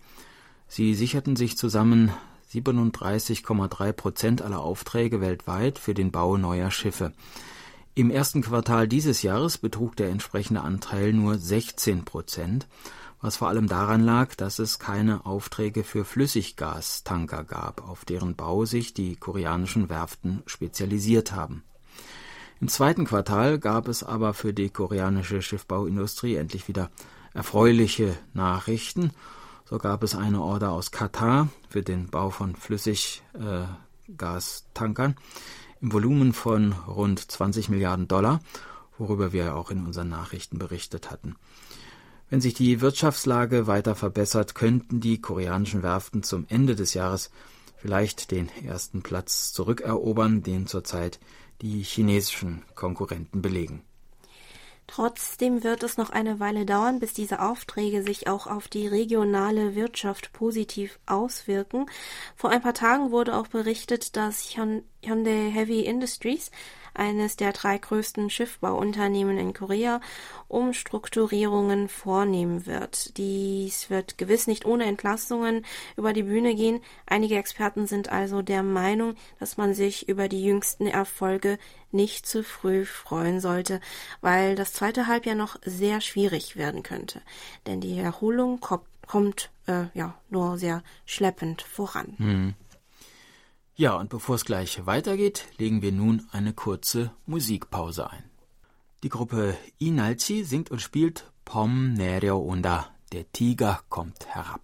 Sie 0.69 0.95
sicherten 0.95 1.37
sich 1.37 1.57
zusammen 1.57 2.13
37,3 2.53 3.93
Prozent 3.93 4.43
aller 4.43 4.61
Aufträge 4.61 5.23
weltweit 5.23 5.79
für 5.79 5.95
den 5.95 6.13
Bau 6.13 6.37
neuer 6.37 6.71
Schiffe. 6.71 7.15
Im 7.95 8.11
ersten 8.11 8.43
Quartal 8.43 8.87
dieses 8.87 9.23
Jahres 9.23 9.57
betrug 9.57 9.97
der 9.97 10.11
entsprechende 10.11 10.61
Anteil 10.61 11.15
nur 11.15 11.39
16 11.39 12.05
Prozent, 12.05 12.69
was 13.23 13.39
vor 13.39 13.49
allem 13.49 13.69
daran 13.69 14.05
lag, 14.05 14.35
dass 14.35 14.59
es 14.59 14.79
keine 14.79 15.25
Aufträge 15.25 15.83
für 15.83 16.05
Flüssiggastanker 16.05 17.43
gab, 17.45 17.89
auf 17.89 18.05
deren 18.05 18.37
Bau 18.37 18.67
sich 18.67 18.93
die 18.93 19.17
koreanischen 19.17 19.89
Werften 19.89 20.43
spezialisiert 20.45 21.33
haben. 21.33 21.65
Im 22.61 22.69
zweiten 22.69 23.05
Quartal 23.05 23.59
gab 23.59 23.87
es 23.87 24.03
aber 24.03 24.33
für 24.33 24.55
die 24.55 24.71
koreanische 24.71 25.43
Schiffbauindustrie 25.43 26.37
endlich 26.37 26.69
wieder 26.69 26.91
erfreuliche 27.35 28.17
Nachrichten. 28.33 29.11
So 29.67 29.77
gab 29.79 30.03
es 30.03 30.15
eine 30.15 30.41
Order 30.41 30.73
aus 30.73 30.91
Katar 30.91 31.49
für 31.69 31.83
den 31.83 32.09
Bau 32.09 32.31
von 32.31 32.57
Flüssiggastankern 32.57 35.13
äh, 35.13 35.17
im 35.83 35.93
Volumen 35.93 36.33
von 36.33 36.73
rund 36.73 37.31
20 37.31 37.69
Milliarden 37.69 38.09
Dollar, 38.09 38.41
worüber 38.97 39.33
wir 39.33 39.55
auch 39.55 39.71
in 39.71 39.85
unseren 39.85 40.09
Nachrichten 40.09 40.59
berichtet 40.59 41.11
hatten. 41.11 41.37
Wenn 42.31 42.41
sich 42.41 42.55
die 42.55 42.81
Wirtschaftslage 42.81 43.67
weiter 43.67 43.95
verbessert, 43.95 44.55
könnten 44.55 45.01
die 45.01 45.21
koreanischen 45.21 45.83
Werften 45.83 46.23
zum 46.23 46.47
Ende 46.49 46.75
des 46.75 46.95
Jahres 46.95 47.31
vielleicht 47.77 48.31
den 48.31 48.49
ersten 48.65 49.03
Platz 49.03 49.53
zurückerobern, 49.53 50.43
den 50.43 50.67
zurzeit 50.67 51.21
die 51.63 51.83
chinesischen 51.83 52.63
Konkurrenten 52.75 53.43
belegen. 53.43 53.83
Trotzdem 54.87 55.65
wird 55.65 55.83
es 55.83 55.97
noch 55.97 56.11
eine 56.11 56.39
Weile 56.39 56.65
dauern, 56.65 57.01
bis 57.01 57.13
diese 57.13 57.43
Aufträge 57.43 58.03
sich 58.05 58.29
auch 58.29 58.47
auf 58.47 58.69
die 58.69 58.87
regionale 58.87 59.75
Wirtschaft 59.75 60.33
positiv 60.33 61.01
auswirken. 61.07 61.87
Vor 62.37 62.51
ein 62.51 62.63
paar 62.63 62.75
Tagen 62.75 63.11
wurde 63.11 63.37
auch 63.37 63.49
berichtet, 63.49 64.17
dass 64.17 64.57
Hyundai 64.57 65.51
Heavy 65.51 65.81
Industries 65.81 66.53
eines 66.99 67.37
der 67.37 67.53
drei 67.53 67.79
größten 67.79 68.31
Schiffbauunternehmen 68.31 69.39
in 69.39 69.53
Korea, 69.53 70.01
Umstrukturierungen 70.49 71.89
vornehmen 71.89 72.67
wird. 72.67 73.17
Dies 73.17 73.91
wird 73.91 74.19
gewiss 74.19 74.47
nicht 74.47 74.65
ohne 74.65 74.85
Entlassungen 74.85 75.65
über 75.97 76.13
die 76.13 76.23
Bühne 76.23 76.55
gehen. 76.55 76.81
Einige 77.07 77.37
Experten 77.37 77.87
sind 77.87 78.11
also 78.11 78.43
der 78.43 78.63
Meinung, 78.63 79.15
dass 79.39 79.57
man 79.57 79.75
sich 79.75 80.09
über 80.09 80.29
die 80.29 80.45
jüngsten 80.45 80.87
Erfolge 80.87 81.59
nicht 81.93 82.27
zu 82.27 82.43
früh 82.43 82.85
freuen 82.85 83.41
sollte, 83.41 83.81
weil 84.21 84.55
das 84.55 84.73
zweite 84.73 85.07
Halbjahr 85.07 85.37
noch 85.37 85.57
sehr 85.65 86.01
schwierig 86.01 86.57
werden 86.57 86.83
könnte. 86.83 87.23
Denn 87.67 87.81
die 87.81 87.99
Erholung 87.99 88.61
kommt, 88.61 88.85
kommt 89.07 89.51
äh, 89.67 89.85
ja 89.95 90.15
nur 90.31 90.59
sehr 90.59 90.83
schleppend 91.05 91.63
voran. 91.63 92.15
Hm. 92.19 92.55
Ja, 93.79 93.95
und 93.97 94.09
bevor 94.09 94.37
es 94.37 94.47
gleich 94.47 94.87
weitergeht, 94.87 95.49
legen 95.59 95.83
wir 95.83 95.93
nun 95.93 96.27
eine 96.33 96.55
kurze 96.55 97.11
Musikpause 97.27 98.09
ein. 98.11 98.25
Die 99.03 99.11
Gruppe 99.11 99.59
Inalchi 99.79 100.45
singt 100.45 100.71
und 100.71 100.81
spielt 100.81 101.31
Pom 101.45 101.93
Nereo 101.93 102.39
Onda, 102.39 102.89
der 103.13 103.31
Tiger 103.33 103.83
kommt 103.91 104.29
herab. 104.29 104.63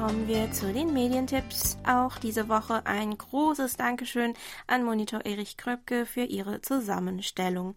Kommen 0.00 0.28
wir 0.28 0.50
zu 0.50 0.72
den 0.72 0.94
Medientipps. 0.94 1.76
Auch 1.86 2.16
diese 2.16 2.48
Woche 2.48 2.86
ein 2.86 3.18
großes 3.18 3.76
Dankeschön 3.76 4.32
an 4.66 4.82
Monitor 4.82 5.26
Erich 5.26 5.58
Kröpke 5.58 6.06
für 6.06 6.22
ihre 6.22 6.62
Zusammenstellung. 6.62 7.74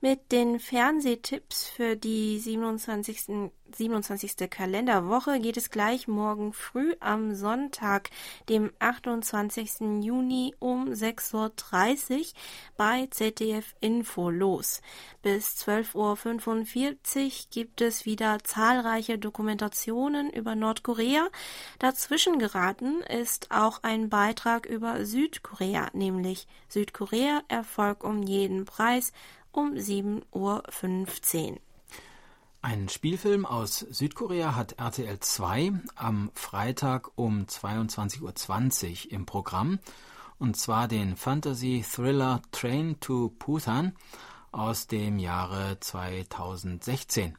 Mit 0.00 0.30
den 0.30 0.60
Fernsehtipps 0.60 1.66
für 1.66 1.96
die 1.96 2.38
27. 2.38 3.50
27. 3.76 4.48
Kalenderwoche 4.48 5.40
geht 5.40 5.56
es 5.56 5.70
gleich 5.70 6.08
morgen 6.08 6.52
früh 6.52 6.94
am 7.00 7.34
Sonntag, 7.34 8.10
dem 8.48 8.72
28. 8.78 10.02
Juni 10.02 10.54
um 10.58 10.88
6.30 10.88 11.34
Uhr 11.34 12.24
bei 12.76 13.08
ZDF 13.10 13.74
Info 13.80 14.30
los. 14.30 14.80
Bis 15.22 15.56
12.45 15.66 17.26
Uhr 17.26 17.32
gibt 17.50 17.80
es 17.80 18.06
wieder 18.06 18.38
zahlreiche 18.42 19.18
Dokumentationen 19.18 20.30
über 20.30 20.54
Nordkorea. 20.54 21.28
Dazwischen 21.78 22.38
geraten 22.38 23.02
ist 23.02 23.50
auch 23.50 23.82
ein 23.82 24.08
Beitrag 24.08 24.66
über 24.66 25.04
Südkorea, 25.04 25.88
nämlich 25.92 26.46
Südkorea 26.68 27.42
Erfolg 27.48 28.04
um 28.04 28.22
jeden 28.22 28.64
Preis 28.64 29.12
um 29.52 29.72
7.15 29.72 31.50
Uhr. 31.52 31.58
Ein 32.60 32.88
Spielfilm 32.88 33.46
aus 33.46 33.78
Südkorea 33.78 34.56
hat 34.56 34.72
RTL 34.78 35.20
2 35.20 35.72
am 35.94 36.30
Freitag 36.34 37.10
um 37.14 37.44
22.20 37.44 39.06
Uhr 39.06 39.12
im 39.12 39.26
Programm, 39.26 39.78
und 40.38 40.56
zwar 40.56 40.88
den 40.88 41.16
Fantasy-Thriller 41.16 42.42
Train 42.50 42.98
to 43.00 43.32
Busan 43.38 43.94
aus 44.50 44.86
dem 44.86 45.18
Jahre 45.18 45.78
2016. 45.78 47.36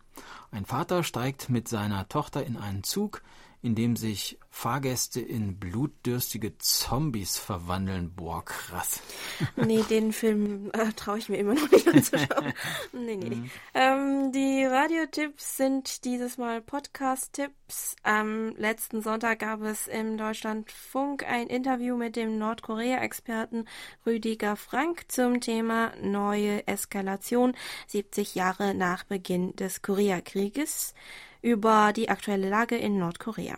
Ein 0.51 0.65
Vater 0.65 1.03
steigt 1.03 1.49
mit 1.49 1.67
seiner 1.67 2.07
Tochter 2.07 2.45
in 2.45 2.57
einen 2.57 2.83
Zug, 2.83 3.21
in 3.61 3.75
dem 3.75 3.95
sich 3.95 4.39
Fahrgäste 4.49 5.19
in 5.21 5.57
blutdürstige 5.57 6.57
Zombies 6.57 7.37
verwandeln. 7.37 8.13
Boah, 8.15 8.43
krass. 8.43 9.01
Nee, 9.55 9.83
den 9.83 10.11
Film 10.13 10.71
äh, 10.73 10.91
traue 10.93 11.17
ich 11.17 11.29
mir 11.29 11.37
immer 11.37 11.53
noch 11.53 11.69
nicht 11.71 11.87
anzuschauen. 11.87 12.53
nee, 12.93 13.15
nee. 13.15 13.35
Mhm. 13.35 13.51
Ähm, 13.73 14.31
die 14.31 14.65
Radiotipps 14.65 15.57
sind 15.57 16.05
dieses 16.05 16.37
Mal 16.37 16.61
Podcast-Tipps. 16.61 17.95
Am 18.03 18.55
letzten 18.55 19.01
Sonntag 19.01 19.39
gab 19.39 19.61
es 19.61 19.87
im 19.87 20.17
Deutschlandfunk 20.17 21.23
ein 21.29 21.47
Interview 21.47 21.95
mit 21.95 22.15
dem 22.15 22.37
Nordkorea-Experten 22.37 23.65
Rüdiger 24.05 24.55
Frank 24.55 25.05
zum 25.09 25.41
Thema 25.41 25.93
neue 26.01 26.65
Eskalation 26.67 27.55
70 27.87 28.35
Jahre 28.35 28.73
nach 28.73 29.03
Beginn 29.03 29.55
des 29.55 29.81
Koreakrieges 29.81 30.93
über 31.41 31.93
die 31.93 32.09
aktuelle 32.09 32.49
Lage 32.49 32.77
in 32.77 32.97
Nordkorea. 32.97 33.57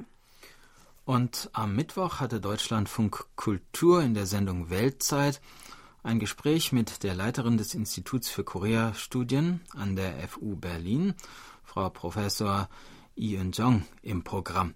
Und 1.06 1.50
am 1.54 1.76
Mittwoch 1.76 2.20
hatte 2.20 2.40
Deutschlandfunk 2.40 3.26
Kultur 3.36 4.02
in 4.02 4.14
der 4.14 4.26
Sendung 4.26 4.70
Weltzeit 4.70 5.42
ein 6.04 6.20
Gespräch 6.20 6.72
mit 6.72 7.04
der 7.04 7.16
Leiterin 7.16 7.58
des 7.58 7.74
Instituts 7.74 8.30
für 8.30 8.44
Korea-Studien 8.44 9.62
an 9.76 9.96
der 9.96 10.28
FU 10.28 10.56
Berlin, 10.56 11.14
Frau 11.64 11.90
Professor 11.90 12.70
Ian 13.16 13.52
Jong, 13.52 13.84
im 14.02 14.24
Programm. 14.24 14.74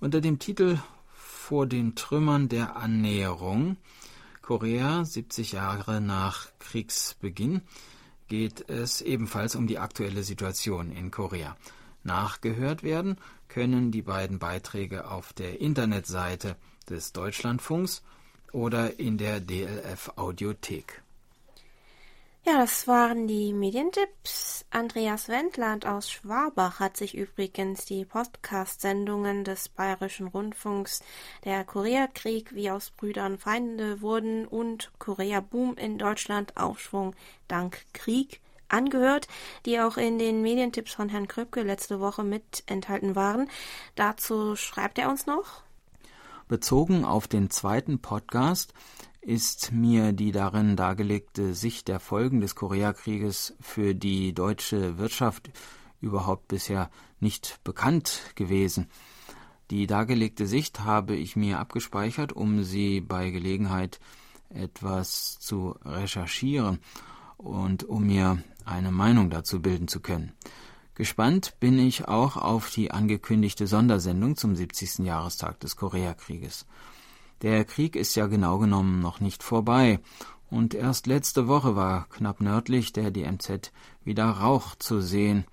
Unter 0.00 0.20
dem 0.20 0.38
Titel 0.38 0.78
Vor 1.14 1.66
den 1.66 1.94
Trümmern 1.94 2.48
der 2.48 2.76
Annäherung 2.76 3.76
Korea 4.42 5.04
70 5.04 5.52
Jahre 5.52 6.00
nach 6.00 6.48
Kriegsbeginn 6.58 7.62
geht 8.28 8.68
es 8.68 9.00
ebenfalls 9.00 9.56
um 9.56 9.66
die 9.66 9.78
aktuelle 9.78 10.22
Situation 10.22 10.90
in 10.90 11.10
Korea. 11.10 11.56
Nachgehört 12.04 12.82
werden 12.82 13.16
können 13.48 13.90
die 13.90 14.02
beiden 14.02 14.38
Beiträge 14.38 15.10
auf 15.10 15.32
der 15.32 15.60
Internetseite 15.60 16.56
des 16.88 17.12
Deutschlandfunks 17.12 18.02
oder 18.52 18.98
in 18.98 19.18
der 19.18 19.40
DLF 19.40 20.12
Audiothek. 20.16 21.02
Ja, 22.44 22.58
das 22.58 22.88
waren 22.88 23.28
die 23.28 23.52
Medientipps. 23.52 24.64
Andreas 24.70 25.28
Wendland 25.28 25.86
aus 25.86 26.10
Schwabach 26.10 26.80
hat 26.80 26.96
sich 26.96 27.14
übrigens 27.16 27.84
die 27.84 28.04
Podcast-Sendungen 28.04 29.44
des 29.44 29.68
Bayerischen 29.68 30.26
Rundfunks 30.26 31.04
Der 31.44 31.62
Koreakrieg, 31.62 32.52
wie 32.52 32.68
aus 32.68 32.90
Brüdern 32.90 33.38
Feinde 33.38 34.00
wurden 34.00 34.48
und 34.48 34.90
Korea 34.98 35.38
Boom 35.40 35.76
in 35.76 35.98
Deutschland 35.98 36.56
Aufschwung 36.56 37.14
dank 37.46 37.84
Krieg 37.92 38.40
angehört, 38.72 39.28
die 39.66 39.80
auch 39.80 39.96
in 39.96 40.18
den 40.18 40.42
Medientipps 40.42 40.92
von 40.92 41.08
Herrn 41.08 41.28
Kröpke 41.28 41.62
letzte 41.62 42.00
Woche 42.00 42.24
mit 42.24 42.62
enthalten 42.66 43.14
waren. 43.14 43.48
Dazu 43.94 44.56
schreibt 44.56 44.98
er 44.98 45.10
uns 45.10 45.26
noch. 45.26 45.62
Bezogen 46.48 47.04
auf 47.04 47.28
den 47.28 47.50
zweiten 47.50 48.00
Podcast 48.00 48.74
ist 49.20 49.72
mir 49.72 50.12
die 50.12 50.32
darin 50.32 50.76
dargelegte 50.76 51.54
Sicht 51.54 51.88
der 51.88 52.00
Folgen 52.00 52.40
des 52.40 52.54
Koreakrieges 52.56 53.54
für 53.60 53.94
die 53.94 54.34
deutsche 54.34 54.98
Wirtschaft 54.98 55.50
überhaupt 56.00 56.48
bisher 56.48 56.90
nicht 57.20 57.60
bekannt 57.62 58.20
gewesen. 58.34 58.88
Die 59.70 59.86
dargelegte 59.86 60.46
Sicht 60.46 60.80
habe 60.80 61.14
ich 61.14 61.36
mir 61.36 61.60
abgespeichert, 61.60 62.32
um 62.32 62.64
sie 62.64 63.00
bei 63.00 63.30
Gelegenheit 63.30 64.00
etwas 64.50 65.38
zu 65.38 65.76
recherchieren 65.84 66.80
und 67.38 67.84
um 67.84 68.06
mir 68.06 68.42
eine 68.66 68.90
Meinung 68.90 69.30
dazu 69.30 69.60
bilden 69.60 69.88
zu 69.88 70.00
können. 70.00 70.32
Gespannt 70.94 71.54
bin 71.58 71.78
ich 71.78 72.08
auch 72.08 72.36
auf 72.36 72.70
die 72.70 72.90
angekündigte 72.90 73.66
Sondersendung 73.66 74.36
zum 74.36 74.54
70. 74.54 74.98
Jahrestag 75.06 75.58
des 75.60 75.76
Koreakrieges. 75.76 76.66
Der 77.40 77.64
Krieg 77.64 77.96
ist 77.96 78.14
ja 78.14 78.26
genau 78.26 78.58
genommen 78.58 79.00
noch 79.00 79.20
nicht 79.20 79.42
vorbei, 79.42 80.00
und 80.50 80.74
erst 80.74 81.06
letzte 81.06 81.48
Woche 81.48 81.76
war 81.76 82.06
knapp 82.10 82.42
nördlich 82.42 82.92
der 82.92 83.10
DMZ 83.10 83.72
wieder 84.04 84.26
Rauch 84.26 84.74
zu 84.74 85.00
sehen. 85.00 85.46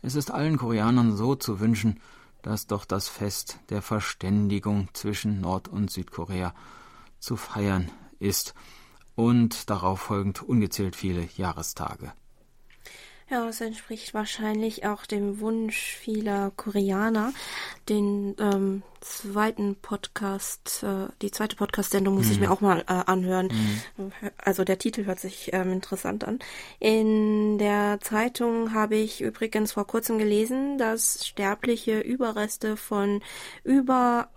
Es 0.00 0.14
ist 0.14 0.30
allen 0.30 0.58
Koreanern 0.58 1.16
so 1.16 1.34
zu 1.34 1.58
wünschen, 1.58 2.00
dass 2.42 2.68
doch 2.68 2.84
das 2.84 3.08
Fest 3.08 3.58
der 3.68 3.82
Verständigung 3.82 4.88
zwischen 4.92 5.40
Nord- 5.40 5.66
und 5.66 5.90
Südkorea 5.90 6.54
zu 7.18 7.34
feiern 7.34 7.90
ist 8.20 8.54
und 9.16 9.68
darauf 9.70 9.98
folgend 9.98 10.40
ungezählt 10.42 10.94
viele 10.94 11.28
Jahrestage. 11.36 12.12
Ja, 13.30 13.46
es 13.46 13.60
entspricht 13.60 14.14
wahrscheinlich 14.14 14.86
auch 14.86 15.04
dem 15.04 15.40
Wunsch 15.40 15.96
vieler 15.96 16.50
Koreaner. 16.56 17.34
Den 17.88 18.34
ähm, 18.40 18.82
zweiten 19.00 19.76
Podcast, 19.76 20.82
äh, 20.82 21.08
die 21.22 21.30
zweite 21.30 21.56
Podcast-Sendung 21.56 22.14
muss 22.14 22.26
mhm. 22.26 22.32
ich 22.32 22.40
mir 22.40 22.50
auch 22.50 22.60
mal 22.60 22.80
äh, 22.80 22.84
anhören. 23.06 23.48
Mhm. 23.96 24.12
Also 24.36 24.64
der 24.64 24.78
Titel 24.78 25.04
hört 25.06 25.20
sich 25.20 25.50
ähm, 25.52 25.72
interessant 25.72 26.24
an. 26.24 26.38
In 26.78 27.58
der 27.58 28.00
Zeitung 28.00 28.72
habe 28.72 28.96
ich 28.96 29.20
übrigens 29.20 29.72
vor 29.72 29.86
kurzem 29.86 30.18
gelesen, 30.18 30.78
dass 30.78 31.26
sterbliche 31.26 32.00
Überreste 32.00 32.76
von 32.76 33.22
über 33.64 34.28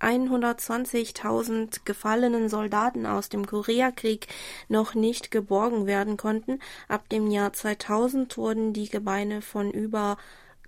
120.000 0.00 1.80
gefallenen 1.84 2.48
Soldaten 2.48 3.06
aus 3.06 3.28
dem 3.28 3.46
Koreakrieg 3.46 4.28
noch 4.68 4.94
nicht 4.94 5.30
geborgen 5.30 5.86
werden 5.86 6.16
konnten. 6.16 6.58
Ab 6.88 7.08
dem 7.10 7.30
Jahr 7.30 7.52
2000 7.52 8.36
wurden 8.38 8.72
die 8.72 8.88
Gebeine 8.88 9.42
von 9.42 9.70
über 9.70 10.16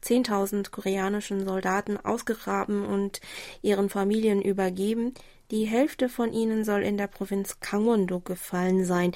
10.000 0.03 0.71
koreanischen 0.71 1.45
Soldaten 1.45 1.97
ausgegraben 1.97 2.85
und 2.85 3.21
ihren 3.63 3.89
Familien 3.89 4.43
übergeben. 4.43 5.15
Die 5.51 5.65
Hälfte 5.65 6.09
von 6.09 6.33
ihnen 6.33 6.65
soll 6.65 6.83
in 6.83 6.97
der 6.97 7.07
Provinz 7.07 7.61
Gangwon-do 7.61 8.21
gefallen 8.21 8.85
sein. 8.85 9.13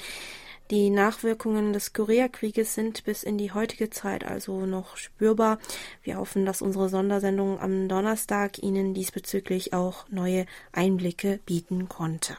Die 0.70 0.90
Nachwirkungen 0.90 1.72
des 1.72 1.92
Koreakrieges 1.92 2.74
sind 2.74 3.04
bis 3.04 3.22
in 3.22 3.38
die 3.38 3.52
heutige 3.52 3.88
Zeit 3.88 4.24
also 4.24 4.66
noch 4.66 4.96
spürbar. 4.96 5.58
Wir 6.02 6.16
hoffen, 6.16 6.44
dass 6.44 6.60
unsere 6.60 6.88
Sondersendung 6.88 7.60
am 7.60 7.88
Donnerstag 7.88 8.58
Ihnen 8.58 8.92
diesbezüglich 8.92 9.72
auch 9.72 10.08
neue 10.08 10.44
Einblicke 10.72 11.38
bieten 11.46 11.88
konnte. 11.88 12.36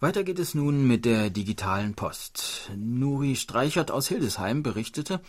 Weiter 0.00 0.24
geht 0.24 0.38
es 0.38 0.54
nun 0.54 0.86
mit 0.86 1.04
der 1.04 1.28
digitalen 1.28 1.94
Post. 1.94 2.70
Nuri 2.74 3.36
Streichert 3.36 3.90
aus 3.90 4.08
Hildesheim 4.08 4.62
berichtete, 4.62 5.20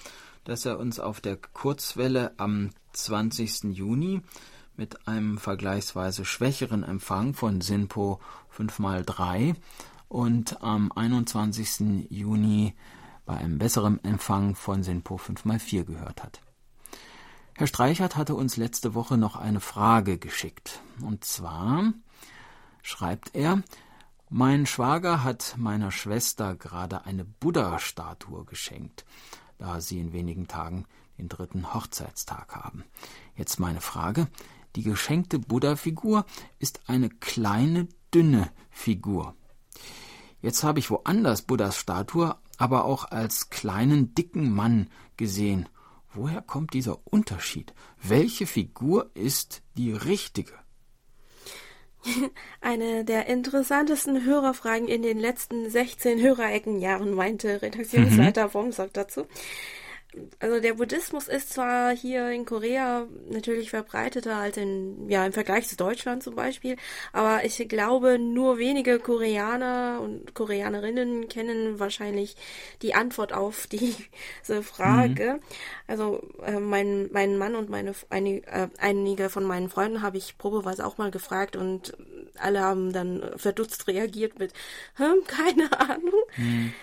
dass 0.43 0.65
er 0.65 0.79
uns 0.79 0.99
auf 0.99 1.21
der 1.21 1.37
Kurzwelle 1.37 2.33
am 2.37 2.71
20. 2.93 3.75
Juni 3.75 4.21
mit 4.75 5.07
einem 5.07 5.37
vergleichsweise 5.37 6.25
schwächeren 6.25 6.83
Empfang 6.83 7.33
von 7.33 7.61
SINPO 7.61 8.19
5x3 8.57 9.55
und 10.07 10.61
am 10.61 10.91
21. 10.91 12.09
Juni 12.09 12.75
bei 13.25 13.37
einem 13.37 13.57
besseren 13.57 14.03
Empfang 14.03 14.55
von 14.55 14.83
Sinpo 14.83 15.15
5x4 15.15 15.85
gehört 15.85 16.21
hat. 16.21 16.41
Herr 17.55 17.67
Streichert 17.67 18.17
hatte 18.17 18.35
uns 18.35 18.57
letzte 18.57 18.93
Woche 18.93 19.17
noch 19.17 19.37
eine 19.37 19.61
Frage 19.61 20.17
geschickt. 20.17 20.81
Und 21.01 21.23
zwar 21.23 21.93
schreibt 22.81 23.35
er, 23.35 23.63
mein 24.29 24.65
Schwager 24.65 25.23
hat 25.23 25.55
meiner 25.57 25.91
Schwester 25.91 26.55
gerade 26.55 27.05
eine 27.05 27.23
Buddha-Statue 27.23 28.43
geschenkt, 28.45 29.05
da 29.61 29.79
sie 29.79 29.99
in 29.99 30.11
wenigen 30.11 30.47
Tagen 30.47 30.85
den 31.19 31.29
dritten 31.29 31.73
Hochzeitstag 31.73 32.55
haben. 32.55 32.83
Jetzt 33.35 33.59
meine 33.59 33.79
Frage, 33.79 34.27
Die 34.75 34.83
geschenkte 34.83 35.37
Buddha-Figur 35.37 36.25
ist 36.57 36.81
eine 36.87 37.09
kleine, 37.09 37.89
dünne 38.13 38.51
Figur. 38.69 39.35
Jetzt 40.41 40.63
habe 40.63 40.79
ich 40.79 40.89
woanders 40.89 41.41
Buddhas 41.41 41.77
Statue 41.77 42.35
aber 42.57 42.85
auch 42.85 43.05
als 43.05 43.49
kleinen, 43.49 44.13
dicken 44.15 44.53
Mann 44.53 44.89
gesehen. 45.17 45.67
Woher 46.13 46.41
kommt 46.41 46.73
dieser 46.73 46.99
Unterschied? 47.05 47.73
Welche 48.01 48.45
Figur 48.45 49.09
ist 49.13 49.61
die 49.77 49.91
richtige? 49.91 50.53
Eine 52.61 53.05
der 53.05 53.27
interessantesten 53.27 54.25
Hörerfragen 54.25 54.87
in 54.87 55.01
den 55.01 55.19
letzten 55.19 55.69
16 55.69 56.21
Hörereckenjahren, 56.21 57.13
meinte 57.13 57.61
Redaktionsleiter 57.61 58.47
mhm. 58.47 58.51
Dazu 58.93 59.27
also 60.39 60.59
der 60.59 60.73
Buddhismus 60.73 61.27
ist 61.27 61.53
zwar 61.53 61.95
hier 61.95 62.29
in 62.31 62.45
Korea 62.45 63.07
natürlich 63.29 63.69
verbreiteter 63.69 64.35
als 64.35 64.57
in, 64.57 65.09
ja, 65.09 65.25
im 65.25 65.31
Vergleich 65.31 65.67
zu 65.67 65.77
Deutschland 65.77 66.21
zum 66.21 66.35
Beispiel, 66.35 66.75
aber 67.13 67.45
ich 67.45 67.57
glaube, 67.69 68.19
nur 68.19 68.57
wenige 68.57 68.99
Koreaner 68.99 69.99
und 70.01 70.35
Koreanerinnen 70.35 71.29
kennen 71.29 71.79
wahrscheinlich 71.79 72.35
die 72.81 72.93
Antwort 72.93 73.31
auf 73.31 73.67
diese 73.71 74.63
Frage. 74.63 75.35
Mhm. 75.35 75.39
Also 75.87 76.21
äh, 76.45 76.59
mein, 76.59 77.09
mein 77.11 77.37
Mann 77.37 77.55
und 77.55 77.69
meine 77.69 77.93
einige, 78.09 78.45
äh, 78.47 78.67
einige 78.79 79.29
von 79.29 79.45
meinen 79.45 79.69
Freunden 79.69 80.01
habe 80.01 80.17
ich 80.17 80.37
probeweise 80.37 80.85
auch 80.85 80.97
mal 80.97 81.11
gefragt 81.11 81.55
und 81.55 81.93
alle 82.37 82.61
haben 82.61 82.91
dann 82.91 83.23
verdutzt 83.35 83.87
reagiert 83.87 84.39
mit, 84.39 84.53
keine 85.27 85.79
Ahnung. 85.79 86.21
Mhm. 86.37 86.73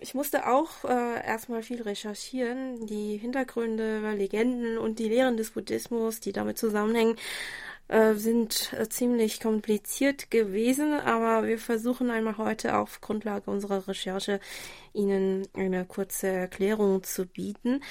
Ich 0.00 0.14
musste 0.14 0.46
auch 0.46 0.84
äh, 0.84 1.26
erstmal 1.26 1.62
viel 1.62 1.82
recherchieren, 1.82 2.86
die 2.86 3.16
Hintergründe, 3.16 4.12
Legenden 4.12 4.78
und 4.78 4.98
die 4.98 5.08
Lehren 5.08 5.36
des 5.36 5.50
Buddhismus, 5.50 6.20
die 6.20 6.32
damit 6.32 6.58
zusammenhängen, 6.58 7.16
äh, 7.88 8.14
sind 8.14 8.72
äh, 8.74 8.86
ziemlich 8.88 9.40
kompliziert 9.40 10.30
gewesen, 10.30 10.92
aber 11.00 11.46
wir 11.46 11.58
versuchen 11.58 12.10
einmal 12.10 12.36
heute 12.36 12.76
auf 12.76 13.00
Grundlage 13.00 13.50
unserer 13.50 13.88
Recherche 13.88 14.40
Ihnen 14.92 15.48
eine 15.54 15.86
kurze 15.86 16.28
Erklärung 16.28 17.02
zu 17.02 17.24
bieten. 17.24 17.82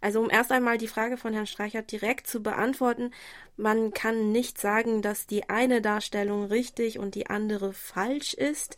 Also 0.00 0.20
um 0.20 0.28
erst 0.28 0.50
einmal 0.50 0.76
die 0.76 0.88
Frage 0.88 1.16
von 1.16 1.32
Herrn 1.32 1.46
Streichert 1.46 1.92
direkt 1.92 2.26
zu 2.26 2.42
beantworten, 2.42 3.12
man 3.56 3.92
kann 3.92 4.32
nicht 4.32 4.60
sagen, 4.60 5.02
dass 5.02 5.28
die 5.28 5.48
eine 5.48 5.80
Darstellung 5.80 6.46
richtig 6.46 6.98
und 6.98 7.14
die 7.14 7.28
andere 7.28 7.72
falsch 7.72 8.34
ist. 8.34 8.76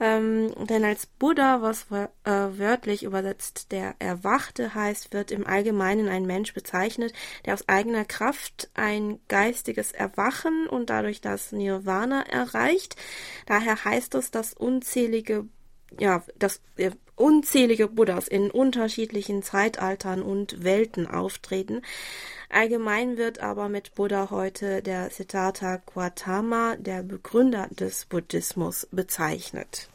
Ähm, 0.00 0.52
denn 0.66 0.84
als 0.84 1.06
Buddha, 1.06 1.62
was 1.62 1.86
äh, 1.90 2.06
wörtlich 2.24 3.04
übersetzt 3.04 3.72
der 3.72 3.94
Erwachte 3.98 4.74
heißt, 4.74 5.12
wird 5.12 5.30
im 5.30 5.46
Allgemeinen 5.46 6.08
ein 6.08 6.26
Mensch 6.26 6.54
bezeichnet, 6.54 7.12
der 7.44 7.54
aus 7.54 7.68
eigener 7.68 8.04
Kraft 8.04 8.70
ein 8.74 9.20
geistiges 9.28 9.92
Erwachen 9.92 10.66
und 10.66 10.90
dadurch 10.90 11.20
das 11.20 11.52
Nirvana 11.52 12.22
erreicht. 12.22 12.96
Daher 13.46 13.84
heißt 13.84 14.14
es, 14.14 14.30
dass 14.30 14.54
unzählige 14.54 15.46
ja, 15.98 16.22
dass 16.38 16.60
äh, 16.76 16.90
unzählige 17.16 17.88
Buddhas 17.88 18.28
in 18.28 18.50
unterschiedlichen 18.50 19.42
Zeitaltern 19.42 20.22
und 20.22 20.64
Welten 20.64 21.06
auftreten. 21.06 21.82
Allgemein 22.50 23.16
wird 23.16 23.40
aber 23.40 23.68
mit 23.68 23.94
Buddha 23.94 24.30
heute 24.30 24.82
der 24.82 25.10
Siddhartha 25.10 25.80
Gautama, 25.92 26.76
der 26.76 27.02
Begründer 27.02 27.68
des 27.70 28.06
Buddhismus, 28.06 28.86
bezeichnet. 28.90 29.88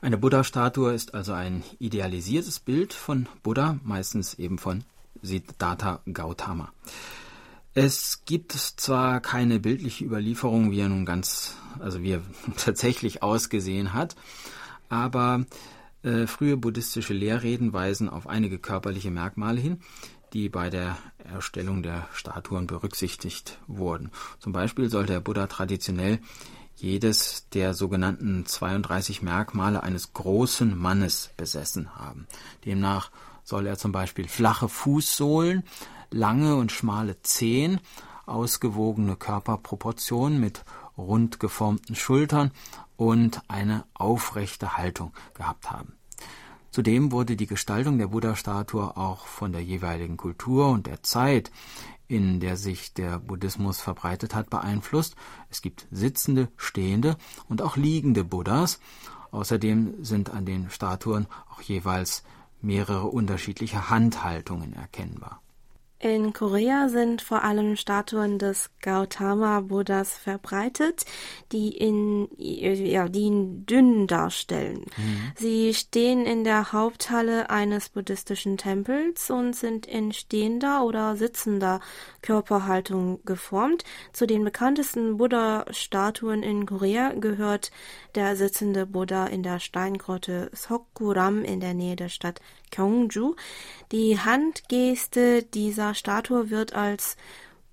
Eine 0.00 0.16
Buddha-Statue 0.16 0.92
ist 0.92 1.14
also 1.14 1.32
ein 1.32 1.64
idealisiertes 1.80 2.60
Bild 2.60 2.92
von 2.92 3.28
Buddha, 3.42 3.78
meistens 3.82 4.34
eben 4.34 4.58
von 4.58 4.84
Siddhartha 5.22 6.00
Gautama. 6.12 6.72
Es 7.74 8.22
gibt 8.24 8.52
zwar 8.52 9.20
keine 9.20 9.60
bildliche 9.60 10.04
Überlieferung, 10.04 10.70
wie 10.70 10.80
er 10.80 10.88
nun 10.88 11.04
ganz, 11.04 11.56
also 11.80 12.02
wie 12.02 12.12
er 12.12 12.22
tatsächlich 12.56 13.22
ausgesehen 13.22 13.92
hat, 13.92 14.16
aber 14.88 15.44
äh, 16.02 16.26
frühe 16.26 16.56
buddhistische 16.56 17.14
Lehrreden 17.14 17.72
weisen 17.72 18.08
auf 18.08 18.26
einige 18.26 18.58
körperliche 18.58 19.10
Merkmale 19.10 19.60
hin, 19.60 19.80
die 20.32 20.48
bei 20.48 20.70
der 20.70 20.96
Erstellung 21.18 21.82
der 21.82 22.08
Statuen 22.12 22.66
berücksichtigt 22.66 23.58
wurden. 23.66 24.10
Zum 24.38 24.52
Beispiel 24.52 24.90
soll 24.90 25.06
der 25.06 25.20
Buddha 25.20 25.46
traditionell 25.46 26.20
jedes 26.76 27.48
der 27.50 27.74
sogenannten 27.74 28.46
32 28.46 29.22
Merkmale 29.22 29.82
eines 29.82 30.12
großen 30.12 30.76
Mannes 30.78 31.30
besessen 31.36 31.96
haben. 31.96 32.26
Demnach 32.64 33.10
soll 33.42 33.66
er 33.66 33.78
zum 33.78 33.90
Beispiel 33.90 34.28
flache 34.28 34.68
Fußsohlen, 34.68 35.64
lange 36.10 36.54
und 36.54 36.70
schmale 36.70 37.20
Zehen, 37.22 37.80
ausgewogene 38.26 39.16
Körperproportionen 39.16 40.38
mit 40.38 40.64
rund 40.96 41.40
geformten 41.40 41.94
Schultern 41.94 42.52
und 42.98 43.40
eine 43.48 43.84
aufrechte 43.94 44.76
Haltung 44.76 45.12
gehabt 45.32 45.70
haben. 45.70 45.94
Zudem 46.70 47.12
wurde 47.12 47.36
die 47.36 47.46
Gestaltung 47.46 47.96
der 47.96 48.08
Buddha-Statue 48.08 48.96
auch 48.96 49.26
von 49.26 49.52
der 49.52 49.62
jeweiligen 49.62 50.18
Kultur 50.18 50.68
und 50.68 50.86
der 50.86 51.02
Zeit, 51.02 51.50
in 52.08 52.40
der 52.40 52.56
sich 52.56 52.92
der 52.92 53.20
Buddhismus 53.20 53.80
verbreitet 53.80 54.34
hat, 54.34 54.50
beeinflusst. 54.50 55.14
Es 55.48 55.62
gibt 55.62 55.86
sitzende, 55.90 56.48
stehende 56.56 57.16
und 57.48 57.62
auch 57.62 57.76
liegende 57.76 58.24
Buddhas. 58.24 58.80
Außerdem 59.30 60.04
sind 60.04 60.30
an 60.30 60.44
den 60.44 60.68
Statuen 60.68 61.26
auch 61.50 61.62
jeweils 61.62 62.24
mehrere 62.60 63.06
unterschiedliche 63.06 63.90
Handhaltungen 63.90 64.72
erkennbar. 64.72 65.40
In 66.00 66.32
Korea 66.32 66.88
sind 66.88 67.22
vor 67.22 67.42
allem 67.42 67.74
Statuen 67.74 68.38
des 68.38 68.70
Gautama 68.82 69.60
Buddhas 69.62 70.16
verbreitet, 70.16 71.04
die 71.50 71.76
in, 71.76 72.28
ja, 72.36 73.08
die 73.08 73.22
ihn 73.22 73.66
dünn 73.66 74.06
darstellen. 74.06 74.84
Mhm. 74.96 75.32
Sie 75.34 75.74
stehen 75.74 76.24
in 76.24 76.44
der 76.44 76.72
Haupthalle 76.72 77.50
eines 77.50 77.88
buddhistischen 77.88 78.58
Tempels 78.58 79.28
und 79.30 79.56
sind 79.56 79.86
in 79.86 80.12
stehender 80.12 80.84
oder 80.84 81.16
sitzender 81.16 81.80
Körperhaltung 82.22 83.20
geformt. 83.24 83.82
Zu 84.12 84.28
den 84.28 84.44
bekanntesten 84.44 85.16
Buddha-Statuen 85.16 86.44
in 86.44 86.64
Korea 86.66 87.12
gehört 87.14 87.72
der 88.14 88.36
sitzende 88.36 88.86
Buddha 88.86 89.26
in 89.26 89.42
der 89.42 89.58
Steingrotte 89.58 90.50
Sokguram 90.52 91.42
in 91.42 91.58
der 91.58 91.74
Nähe 91.74 91.96
der 91.96 92.08
Stadt 92.08 92.40
Gyeongju. 92.70 93.34
Die 93.90 94.18
Handgeste 94.18 95.42
dieser 95.42 95.87
Statue 95.94 96.50
wird 96.50 96.74
als 96.74 97.16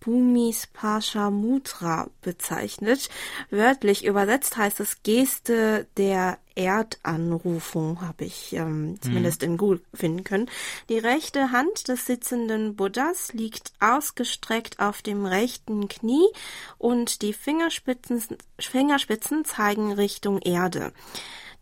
Bhumis 0.05 0.67
Pasha 0.67 1.31
Mudra 1.31 2.07
bezeichnet. 2.21 3.09
Wörtlich 3.49 4.05
übersetzt 4.05 4.55
heißt 4.55 4.79
es 4.79 5.01
Geste 5.01 5.87
der 5.97 6.37
Erdanrufung, 6.53 8.01
habe 8.01 8.25
ich 8.25 8.53
ähm, 8.53 8.97
zumindest 9.01 9.41
mhm. 9.41 9.47
in 9.47 9.57
Google 9.57 9.81
finden 9.95 10.23
können. 10.23 10.49
Die 10.89 10.99
rechte 10.99 11.51
Hand 11.51 11.87
des 11.87 12.05
sitzenden 12.05 12.75
Buddhas 12.75 13.33
liegt 13.33 13.73
ausgestreckt 13.79 14.79
auf 14.79 15.01
dem 15.01 15.25
rechten 15.25 15.87
Knie 15.87 16.27
und 16.77 17.23
die 17.23 17.33
Fingerspitzen, 17.33 18.37
Fingerspitzen 18.59 19.43
zeigen 19.43 19.91
Richtung 19.91 20.39
Erde. 20.39 20.93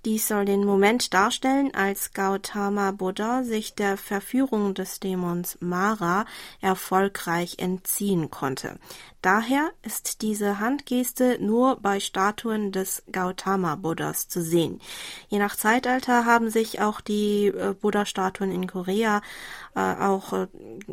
Dies 0.05 0.27
soll 0.27 0.43
den 0.43 0.65
Moment 0.65 1.13
darstellen, 1.13 1.73
als 1.73 2.11
Gautama 2.11 2.91
Buddha 2.91 3.43
sich 3.43 3.73
der 3.73 3.95
Verführung 3.95 4.73
des 4.73 4.99
Dämons 4.99 5.57
Mara 5.61 6.25
erfolgreich 6.59 7.55
entziehen 7.59 8.29
konnte. 8.29 8.79
Daher 9.23 9.71
ist 9.83 10.21
diese 10.21 10.59
Handgeste 10.59 11.37
nur 11.39 11.77
bei 11.77 12.01
Statuen 12.01 12.73
des 12.73 13.03
Gautama 13.09 13.75
Buddhas 13.77 14.27
zu 14.27 14.43
sehen. 14.43 14.81
Je 15.29 15.39
nach 15.39 15.55
Zeitalter 15.55 16.25
haben 16.25 16.49
sich 16.49 16.81
auch 16.81 16.99
die 16.99 17.47
äh, 17.47 17.73
Buddha-Statuen 17.73 18.51
in 18.51 18.67
Korea 18.67 19.21
äh, 19.75 19.79
auch 19.79 20.33
äh, 20.33 20.47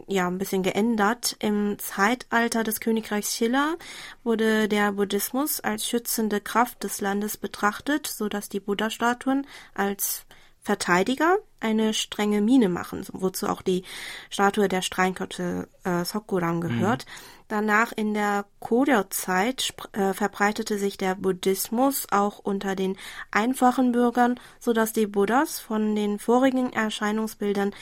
ja 0.06 0.28
ein 0.28 0.38
bisschen 0.38 0.62
geändert. 0.62 1.34
Im 1.40 1.76
Zeitalter 1.80 2.62
des 2.62 2.78
Königreichs 2.78 3.34
Schiller 3.34 3.74
wurde 4.22 4.68
der 4.68 4.92
Buddhismus 4.92 5.58
als 5.58 5.84
schützende 5.84 6.40
Kraft 6.40 6.84
des 6.84 7.00
Landes 7.00 7.36
betrachtet, 7.36 8.06
so 8.06 8.28
dass 8.28 8.48
die 8.48 8.60
Buddha-Statuen 8.60 9.44
als 9.74 10.24
Verteidiger 10.62 11.38
eine 11.58 11.94
strenge 11.94 12.40
Miene 12.40 12.68
machen, 12.68 13.04
wozu 13.12 13.48
auch 13.48 13.62
die 13.62 13.82
Statue 14.28 14.68
der 14.68 14.82
Streinkette 14.82 15.68
äh, 15.82 16.04
Sokuram 16.04 16.60
gehört. 16.60 17.06
Mhm. 17.06 17.39
Danach 17.50 17.90
in 17.90 18.14
der 18.14 18.44
Koryo-Zeit 18.60 19.74
äh, 19.90 20.12
verbreitete 20.12 20.78
sich 20.78 20.98
der 20.98 21.16
Buddhismus 21.16 22.06
auch 22.12 22.38
unter 22.38 22.76
den 22.76 22.96
einfachen 23.32 23.90
Bürgern, 23.90 24.38
so 24.60 24.72
dass 24.72 24.92
die 24.92 25.08
Buddhas 25.08 25.58
von 25.58 25.96
den 25.96 26.20
vorigen 26.20 26.72
Erscheinungsbildern 26.72 27.74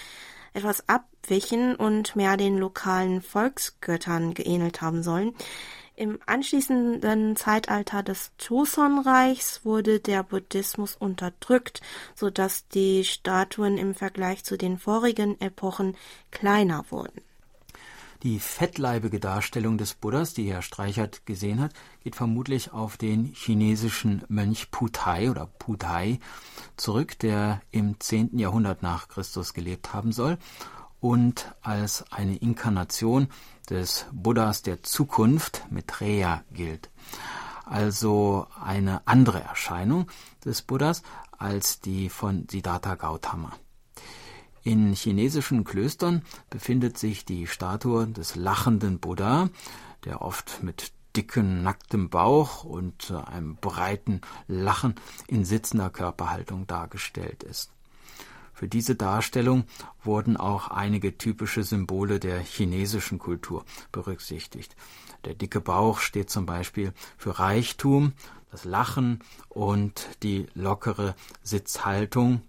etwas 0.54 0.88
abwichen 0.88 1.76
und 1.76 2.16
mehr 2.16 2.38
den 2.38 2.57
lokalen 2.57 3.20
Volksgöttern 3.20 4.33
geähnelt 4.33 4.81
haben 4.81 5.02
sollen. 5.02 5.35
Im 5.96 6.18
anschließenden 6.24 7.37
Zeitalter 7.37 8.02
des 8.02 8.33
Joseon-Reichs 8.40 9.66
wurde 9.66 10.00
der 10.00 10.22
Buddhismus 10.22 10.96
unterdrückt, 10.96 11.83
so 12.14 12.31
dass 12.31 12.68
die 12.68 13.04
Statuen 13.04 13.76
im 13.76 13.94
Vergleich 13.94 14.44
zu 14.44 14.57
den 14.57 14.78
vorigen 14.78 15.38
Epochen 15.42 15.94
kleiner 16.31 16.87
wurden. 16.88 17.20
Die 18.24 18.40
fettleibige 18.40 19.20
Darstellung 19.20 19.78
des 19.78 19.94
Buddhas, 19.94 20.35
die 20.35 20.50
Herr 20.50 20.62
Streichert 20.62 21.24
gesehen 21.24 21.61
hat, 21.61 21.72
geht 22.02 22.16
vermutlich 22.16 22.72
auf 22.72 22.96
den 22.96 23.26
chinesischen 23.26 24.24
Mönch 24.28 24.72
Putai 24.72 25.31
oder 25.31 25.46
Putai 25.46 26.18
zurück, 26.76 27.16
der 27.20 27.62
im 27.70 28.00
10. 28.00 28.37
Jahrhundert 28.37 28.83
nach 28.83 29.07
Christus 29.07 29.54
gelebt 29.54 29.94
haben 29.94 30.11
soll 30.11 30.37
und 31.00 31.54
als 31.62 32.11
eine 32.11 32.35
Inkarnation 32.35 33.28
des 33.70 34.07
Buddhas 34.11 34.62
der 34.62 34.83
Zukunft 34.83 35.64
Maitreya 35.70 36.42
gilt. 36.52 36.90
Also 37.64 38.48
eine 38.61 39.07
andere 39.07 39.42
Erscheinung 39.42 40.11
des 40.44 40.62
Buddhas 40.62 41.04
als 41.38 41.78
die 41.81 42.09
von 42.09 42.48
Siddhartha 42.50 42.96
Gautama. 42.96 43.52
In 44.62 44.92
chinesischen 44.94 45.64
Klöstern 45.64 46.23
befindet 46.51 46.99
sich 46.99 47.25
die 47.25 47.47
Statue 47.47 48.07
des 48.09 48.37
lachenden 48.37 48.99
Buddha, 48.99 49.49
der 50.05 50.23
oft 50.23 50.62
mit 50.62 50.92
dicken, 51.16 51.62
nacktem 51.62 52.11
Bauch 52.11 52.64
und 52.64 53.11
einem 53.11 53.57
breiten 53.57 54.21
Lachen 54.47 54.94
in 55.27 55.44
sitzender 55.44 55.90
Körperhaltung 55.90 56.66
dargestellt 56.66 57.42
ist. 57.42 57.73
Für 58.53 58.68
diese 58.68 58.97
Darstellung 58.97 59.64
wurden 60.03 60.37
auch 60.37 60.68
einige 60.68 61.16
typische 61.16 61.62
Symbole 61.62 62.18
der 62.18 62.40
chinesischen 62.40 63.18
Kultur 63.18 63.64
berücksichtigt. 63.92 64.75
Der 65.25 65.35
dicke 65.35 65.61
Bauch 65.61 66.01
steht 66.01 66.29
zum 66.29 66.44
Beispiel 66.44 66.92
für 67.16 67.38
Reichtum, 67.38 68.14
das 68.51 68.64
Lachen 68.64 69.21
und 69.49 70.09
die 70.23 70.47
lockere 70.55 71.14
Sitzhaltung 71.42 72.42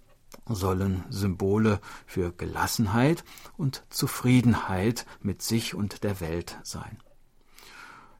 sollen 0.50 1.04
Symbole 1.10 1.80
für 2.06 2.32
Gelassenheit 2.32 3.24
und 3.58 3.84
Zufriedenheit 3.90 5.06
mit 5.22 5.42
sich 5.42 5.76
und 5.76 6.04
der 6.04 6.20
Welt 6.20 6.58
sein. 6.64 6.98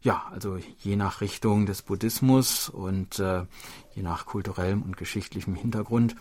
Ja, 0.02 0.24
also 0.32 0.58
je 0.78 0.96
nach 0.96 1.20
Richtung 1.20 1.66
des 1.66 1.82
Buddhismus 1.82 2.70
und 2.70 3.20
äh, 3.20 3.46
je 3.94 4.02
nach 4.02 4.26
kulturellem 4.26 4.82
und 4.82 4.96
geschichtlichem 4.96 5.56
Hintergrund 5.56 6.16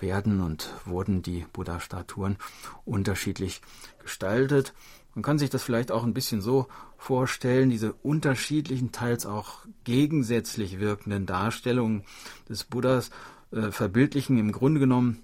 werden 0.00 0.40
und 0.40 0.70
wurden 0.84 1.22
die 1.22 1.46
Buddha-Statuen 1.52 2.36
unterschiedlich 2.84 3.60
gestaltet. 4.02 4.74
Man 5.14 5.22
kann 5.22 5.38
sich 5.38 5.50
das 5.50 5.62
vielleicht 5.62 5.92
auch 5.92 6.04
ein 6.04 6.14
bisschen 6.14 6.40
so 6.40 6.66
vorstellen, 6.98 7.70
diese 7.70 7.92
unterschiedlichen, 7.92 8.92
teils 8.92 9.24
auch 9.24 9.60
gegensätzlich 9.84 10.80
wirkenden 10.80 11.26
Darstellungen 11.26 12.04
des 12.48 12.64
Buddhas 12.64 13.10
äh, 13.52 13.70
verbildlichen 13.70 14.36
im 14.36 14.52
Grunde 14.52 14.80
genommen 14.80 15.22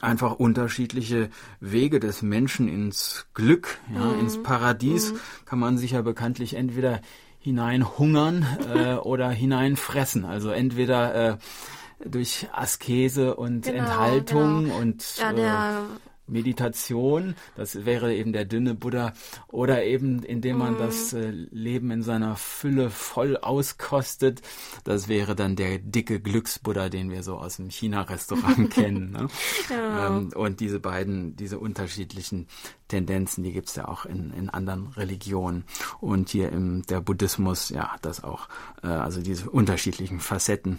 einfach 0.00 0.32
unterschiedliche 0.34 1.30
Wege 1.60 2.00
des 2.00 2.22
Menschen 2.22 2.68
ins 2.68 3.26
Glück, 3.34 3.78
ja, 3.92 4.04
mhm. 4.04 4.20
ins 4.20 4.42
Paradies, 4.42 5.12
mhm. 5.12 5.18
kann 5.44 5.58
man 5.58 5.78
sich 5.78 5.92
ja 5.92 6.02
bekanntlich 6.02 6.54
entweder 6.54 7.00
hineinhungern 7.38 8.46
äh, 8.74 8.94
oder 8.94 9.30
hineinfressen. 9.30 10.24
Also 10.24 10.50
entweder 10.50 11.14
äh, 11.14 11.36
durch 12.04 12.48
Askese 12.52 13.34
und 13.34 13.62
genau, 13.62 13.78
Enthaltung 13.78 14.64
genau. 14.64 14.78
und 14.78 15.16
ja, 15.16 15.32
der 15.32 15.82
äh, 15.82 16.07
Meditation, 16.28 17.34
das 17.56 17.84
wäre 17.84 18.14
eben 18.14 18.32
der 18.32 18.44
dünne 18.44 18.74
Buddha, 18.74 19.12
oder 19.48 19.84
eben 19.84 20.22
indem 20.22 20.58
man 20.58 20.74
mhm. 20.74 20.78
das 20.78 21.12
äh, 21.12 21.30
Leben 21.30 21.90
in 21.90 22.02
seiner 22.02 22.36
Fülle 22.36 22.90
voll 22.90 23.36
auskostet, 23.36 24.42
das 24.84 25.08
wäre 25.08 25.34
dann 25.34 25.56
der 25.56 25.78
dicke 25.78 26.20
Glücksbuddha, 26.20 26.88
den 26.88 27.10
wir 27.10 27.22
so 27.22 27.36
aus 27.36 27.56
dem 27.56 27.70
China-Restaurant 27.70 28.70
kennen. 28.74 29.12
Ne? 29.12 29.28
Ja. 29.70 30.08
Ähm, 30.08 30.30
und 30.34 30.60
diese 30.60 30.80
beiden, 30.80 31.36
diese 31.36 31.58
unterschiedlichen 31.58 32.46
Tendenzen, 32.88 33.44
die 33.44 33.52
gibt's 33.52 33.76
ja 33.76 33.88
auch 33.88 34.04
in, 34.04 34.32
in 34.32 34.48
anderen 34.48 34.88
Religionen. 34.88 35.64
Und 36.00 36.30
hier 36.30 36.50
im 36.50 36.82
der 36.86 37.00
Buddhismus, 37.00 37.68
ja, 37.70 37.96
das 38.02 38.22
auch, 38.24 38.48
äh, 38.82 38.88
also 38.88 39.20
diese 39.20 39.50
unterschiedlichen 39.50 40.20
Facetten 40.20 40.78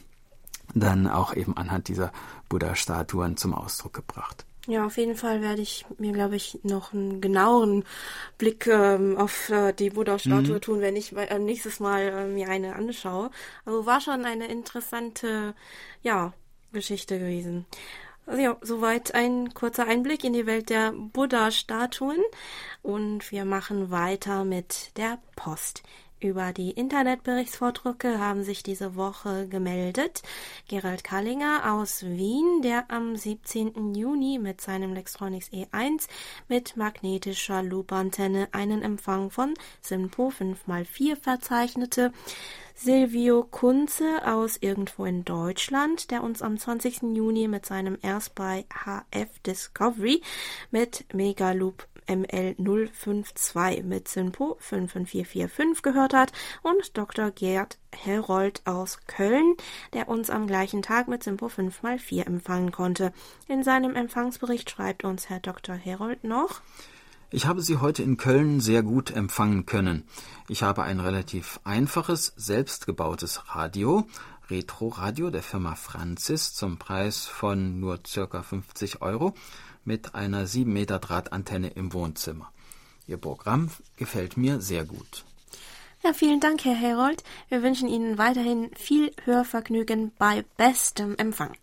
dann 0.75 1.07
auch 1.07 1.33
eben 1.33 1.57
anhand 1.57 1.87
dieser 1.87 2.11
Buddha-Statuen 2.47 3.37
zum 3.37 3.53
Ausdruck 3.53 3.93
gebracht. 3.93 4.45
Ja, 4.69 4.85
auf 4.85 4.97
jeden 4.97 5.15
Fall 5.15 5.41
werde 5.41 5.63
ich 5.63 5.83
mir, 5.97 6.11
glaube 6.13 6.35
ich, 6.35 6.59
noch 6.61 6.93
einen 6.93 7.21
genaueren 7.21 7.85
Blick 8.37 8.67
ähm, 8.67 9.17
auf 9.17 9.49
äh, 9.49 9.73
die 9.73 9.89
Buddha-Statue 9.89 10.57
mhm. 10.57 10.61
tun, 10.61 10.81
wenn 10.81 10.95
ich 10.95 11.11
äh, 11.17 11.39
nächstes 11.39 11.79
Mal 11.79 12.01
äh, 12.01 12.27
mir 12.27 12.49
eine 12.49 12.75
anschaue. 12.75 13.31
Also 13.65 13.87
war 13.87 13.99
schon 13.99 14.25
eine 14.25 14.45
interessante, 14.45 15.55
ja, 16.03 16.33
Geschichte 16.71 17.17
gewesen. 17.17 17.65
Also 18.27 18.41
ja, 18.43 18.57
soweit 18.61 19.15
ein 19.15 19.55
kurzer 19.55 19.87
Einblick 19.87 20.23
in 20.23 20.33
die 20.33 20.45
Welt 20.45 20.69
der 20.69 20.91
Buddha-Statuen. 20.91 22.21
Und 22.83 23.31
wir 23.31 23.45
machen 23.45 23.89
weiter 23.89 24.45
mit 24.45 24.95
der 24.97 25.17
Post. 25.35 25.81
Über 26.21 26.51
die 26.51 26.71
Internetberichtsvordrucke 26.71 28.19
haben 28.19 28.43
sich 28.43 28.61
diese 28.61 28.97
Woche 28.97 29.47
gemeldet 29.47 30.21
Gerald 30.67 31.05
Kallinger 31.05 31.73
aus 31.73 32.03
Wien, 32.03 32.61
der 32.61 32.91
am 32.91 33.15
17. 33.15 33.95
Juni 33.95 34.37
mit 34.37 34.59
seinem 34.59 34.93
Lextronics 34.93 35.49
E1 35.53 36.09
mit 36.49 36.75
magnetischer 36.75 37.63
Loopantenne 37.63 38.49
einen 38.51 38.81
Empfang 38.81 39.31
von 39.31 39.53
SINPO 39.81 40.33
5x4 40.37 41.15
verzeichnete. 41.15 42.11
Silvio 42.75 43.43
Kunze 43.43 44.25
aus 44.25 44.57
irgendwo 44.59 45.05
in 45.05 45.23
Deutschland, 45.23 46.11
der 46.11 46.21
uns 46.21 46.41
am 46.41 46.57
20. 46.57 47.13
Juni 47.13 47.47
mit 47.47 47.65
seinem 47.65 47.97
erst 48.01 48.35
bei 48.35 48.65
HF 48.73 49.39
Discovery 49.45 50.21
mit 50.69 51.05
Megaloop 51.13 51.87
ML052 52.09 53.83
mit 53.83 54.07
Synpo 54.07 54.57
55445 54.59 55.83
gehört 55.83 56.13
hat 56.13 56.33
und 56.63 56.97
Dr. 56.97 57.29
Gerd 57.31 57.77
Herold 57.95 58.61
aus 58.65 58.99
Köln, 59.05 59.55
der 59.93 60.09
uns 60.09 60.29
am 60.29 60.47
gleichen 60.47 60.81
Tag 60.81 61.07
mit 61.07 61.23
Synpo 61.23 61.47
5x4 61.47 62.25
empfangen 62.25 62.71
konnte. 62.71 63.13
In 63.47 63.63
seinem 63.63 63.95
Empfangsbericht 63.95 64.69
schreibt 64.69 65.03
uns 65.03 65.29
Herr 65.29 65.39
Dr. 65.39 65.75
Herold 65.75 66.23
noch, 66.23 66.61
ich 67.31 67.45
habe 67.45 67.61
Sie 67.61 67.77
heute 67.77 68.01
in 68.01 68.17
Köln 68.17 68.59
sehr 68.59 68.81
gut 68.81 69.11
empfangen 69.11 69.67
können. 69.67 70.03
Ich 70.47 70.63
habe 70.63 70.81
ein 70.81 70.99
relativ 70.99 71.59
einfaches, 71.63 72.33
selbstgebautes 72.37 73.55
Radio, 73.55 74.07
Retro-Radio 74.49 75.29
der 75.29 75.43
Firma 75.43 75.75
Francis 75.75 76.55
zum 76.55 76.79
Preis 76.79 77.27
von 77.27 77.79
nur 77.79 77.99
circa 78.07 78.41
50 78.41 79.03
Euro 79.03 79.35
mit 79.85 80.15
einer 80.15 80.47
7 80.47 80.71
Meter 80.71 80.99
Drahtantenne 80.99 81.69
im 81.69 81.93
Wohnzimmer. 81.93 82.51
Ihr 83.07 83.17
Programm 83.17 83.71
gefällt 83.97 84.37
mir 84.37 84.61
sehr 84.61 84.85
gut. 84.85 85.25
Ja, 86.03 86.13
vielen 86.13 86.39
Dank, 86.39 86.63
Herr 86.63 86.75
Herold. 86.75 87.23
Wir 87.49 87.61
wünschen 87.61 87.89
Ihnen 87.89 88.17
weiterhin 88.17 88.71
viel 88.75 89.11
Hörvergnügen 89.25 90.11
bei 90.17 90.45
bestem 90.55 91.15
Empfang. 91.17 91.55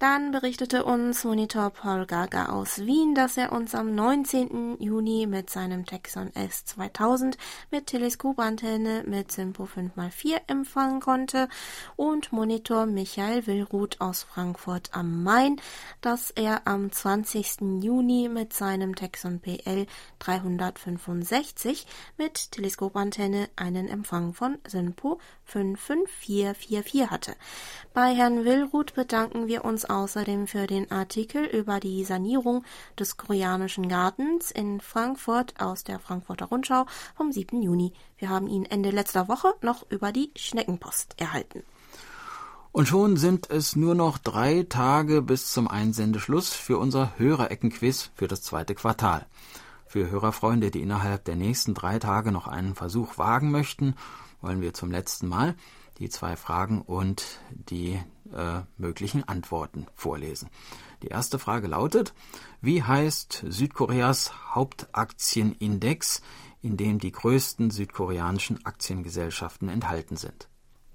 Dann 0.00 0.30
berichtete 0.30 0.86
uns 0.86 1.24
Monitor 1.24 1.68
Paul 1.68 2.06
Gaga 2.06 2.46
aus 2.46 2.86
Wien, 2.86 3.14
dass 3.14 3.36
er 3.36 3.52
uns 3.52 3.74
am 3.74 3.94
19. 3.94 4.78
Juni 4.80 5.26
mit 5.26 5.50
seinem 5.50 5.84
Texon 5.84 6.30
S2000 6.30 7.36
mit 7.70 7.88
Teleskopantenne 7.88 9.04
mit 9.06 9.30
Simpo 9.30 9.64
5x4 9.64 10.40
empfangen 10.46 11.00
konnte 11.00 11.50
und 11.96 12.32
Monitor 12.32 12.86
Michael 12.86 13.46
Willruth 13.46 14.00
aus 14.00 14.22
Frankfurt 14.22 14.88
am 14.92 15.22
Main, 15.22 15.60
dass 16.00 16.30
er 16.30 16.66
am 16.66 16.90
20. 16.90 17.82
Juni 17.82 18.30
mit 18.30 18.54
seinem 18.54 18.94
Texon 18.96 19.38
PL 19.40 19.84
365 20.18 21.86
mit 22.16 22.52
Teleskopantenne 22.52 23.50
einen 23.54 23.86
Empfang 23.86 24.32
von 24.32 24.56
Simpo 24.66 25.20
55444 25.50 27.10
hatte. 27.10 27.34
Bei 27.92 28.14
Herrn 28.14 28.44
Willruth 28.44 28.94
bedanken 28.94 29.48
wir 29.48 29.64
uns 29.64 29.84
außerdem 29.84 30.46
für 30.46 30.66
den 30.66 30.90
Artikel 30.90 31.44
über 31.44 31.80
die 31.80 32.04
Sanierung 32.04 32.64
des 32.98 33.16
Koreanischen 33.16 33.88
Gartens 33.88 34.50
in 34.50 34.80
Frankfurt 34.80 35.54
aus 35.60 35.84
der 35.84 35.98
Frankfurter 35.98 36.46
Rundschau 36.46 36.86
vom 37.16 37.32
7. 37.32 37.62
Juni. 37.62 37.92
Wir 38.18 38.28
haben 38.28 38.48
ihn 38.48 38.64
Ende 38.64 38.90
letzter 38.90 39.28
Woche 39.28 39.54
noch 39.62 39.84
über 39.90 40.12
die 40.12 40.30
Schneckenpost 40.36 41.20
erhalten. 41.20 41.62
Und 42.72 42.86
schon 42.86 43.16
sind 43.16 43.50
es 43.50 43.74
nur 43.74 43.96
noch 43.96 44.18
drei 44.18 44.64
Tage 44.68 45.22
bis 45.22 45.50
zum 45.50 45.66
Einsendeschluss 45.66 46.50
für 46.50 46.78
unser 46.78 47.18
Hörereckenquiz 47.18 48.10
für 48.14 48.28
das 48.28 48.42
zweite 48.42 48.76
Quartal. 48.76 49.26
Für 49.90 50.08
Hörerfreunde, 50.08 50.70
die 50.70 50.82
innerhalb 50.82 51.24
der 51.24 51.34
nächsten 51.34 51.74
drei 51.74 51.98
Tage 51.98 52.30
noch 52.30 52.46
einen 52.46 52.76
Versuch 52.76 53.18
wagen 53.18 53.50
möchten, 53.50 53.96
wollen 54.40 54.60
wir 54.60 54.72
zum 54.72 54.92
letzten 54.92 55.26
Mal 55.26 55.56
die 55.98 56.08
zwei 56.08 56.36
Fragen 56.36 56.80
und 56.80 57.40
die 57.50 58.00
äh, 58.32 58.60
möglichen 58.76 59.26
Antworten 59.26 59.88
vorlesen. 59.96 60.48
Die 61.02 61.08
erste 61.08 61.40
Frage 61.40 61.66
lautet, 61.66 62.14
wie 62.60 62.84
heißt 62.84 63.44
Südkoreas 63.48 64.54
Hauptaktienindex, 64.54 66.22
in 66.62 66.76
dem 66.76 67.00
die 67.00 67.10
größten 67.10 67.72
südkoreanischen 67.72 68.64
Aktiengesellschaften 68.64 69.68
enthalten 69.68 70.16
sind? 70.16 70.48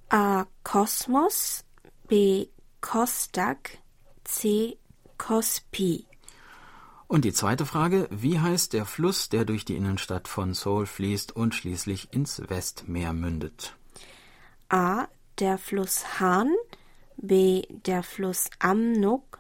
A. 0.08 0.46
Kosmos, 0.64 1.66
B. 2.08 2.48
Kostak, 2.80 3.78
C. 4.24 4.78
Kospi. 5.18 6.08
Und 7.08 7.24
die 7.24 7.34
zweite 7.34 7.66
Frage, 7.66 8.08
wie 8.12 8.40
heißt 8.40 8.74
der 8.74 8.86
Fluss, 8.86 9.30
der 9.30 9.46
durch 9.46 9.64
die 9.64 9.76
Innenstadt 9.76 10.28
von 10.28 10.54
Seoul 10.54 10.86
fließt 10.86 11.36
und 11.36 11.54
schließlich 11.54 12.12
ins 12.14 12.42
Westmeer 12.50 13.14
mündet? 13.14 13.76
A. 14.70 15.08
Der 15.40 15.58
Fluss 15.58 16.20
Han, 16.20 16.50
B. 17.18 17.64
Der 17.86 18.02
Fluss 18.04 18.50
Amnok, 18.60 19.40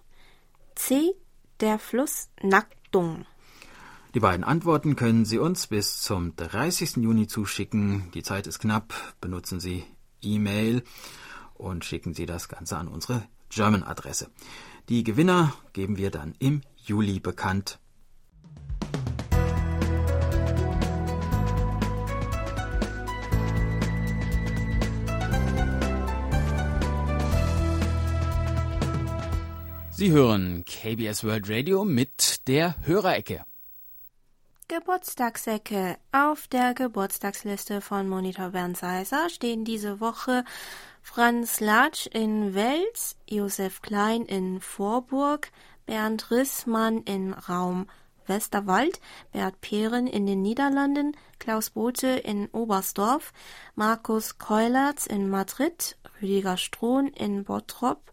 C. 0.76 1.14
Der 1.60 1.80
Fluss 1.80 2.30
Nakdong. 2.42 3.26
Die 4.14 4.20
beiden 4.20 4.44
Antworten 4.44 4.96
können 4.96 5.26
Sie 5.26 5.40
uns 5.40 5.68
bis 5.68 6.02
zum 6.02 6.36
30. 6.36 6.98
Juni 6.98 7.28
zuschicken. 7.28 8.12
Die 8.14 8.24
Zeit 8.24 8.48
ist 8.48 8.60
knapp. 8.60 8.94
Benutzen 9.20 9.60
Sie 9.60 9.84
E-Mail 10.22 10.84
und 11.54 11.84
schicken 11.84 12.14
Sie 12.14 12.26
das 12.26 12.48
Ganze 12.48 12.78
an 12.78 12.88
unsere 12.88 13.24
German-Adresse. 13.50 14.30
Die 14.88 15.04
Gewinner 15.04 15.52
geben 15.74 15.98
wir 15.98 16.12
dann 16.12 16.36
im 16.38 16.62
Juli 16.76 17.20
bekannt. 17.20 17.80
Sie 29.90 30.12
hören 30.12 30.66
KBS 30.66 31.24
World 31.24 31.50
Radio 31.50 31.84
mit 31.84 32.48
der 32.48 32.76
Hörerecke. 32.86 33.44
Geburtstagsecke. 34.68 35.98
Auf 36.12 36.48
der 36.48 36.74
Geburtstagsliste 36.74 37.82
von 37.82 38.10
Monitor 38.10 38.50
Bernd 38.50 38.78
Seiser 38.78 39.30
stehen 39.30 39.64
diese 39.64 40.00
Woche 40.00 40.44
Franz 41.04 41.60
Latsch 41.60 42.08
in 42.08 42.56
Wels, 42.56 43.16
Josef 43.30 43.84
Klein 43.84 44.26
in 44.26 44.60
Vorburg, 44.60 45.52
Bernd 45.86 46.32
Rissmann 46.32 47.04
in 47.04 47.34
Raum 47.34 47.88
Westerwald, 48.26 49.00
Bert 49.32 49.62
Pehren 49.62 50.08
in 50.08 50.26
den 50.26 50.42
Niederlanden, 50.42 51.16
Klaus 51.38 51.70
Bote 51.70 52.08
in 52.08 52.48
Oberstdorf, 52.48 53.34
Markus 53.76 54.40
Keulertz 54.40 55.06
in 55.06 55.30
Madrid, 55.30 55.96
Rüdiger 56.20 56.58
Strohn 56.58 57.10
in 57.10 57.44
Bottrop, 57.44 58.12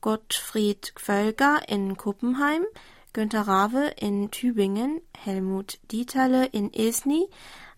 Gottfried 0.00 0.92
Völger 0.96 1.68
in 1.68 1.96
Kuppenheim, 1.96 2.64
Günter 3.12 3.42
Rave 3.42 3.92
in 4.00 4.30
Tübingen, 4.30 5.02
Helmut 5.14 5.78
Dieterle 5.90 6.46
in 6.46 6.72
Esny, 6.72 7.28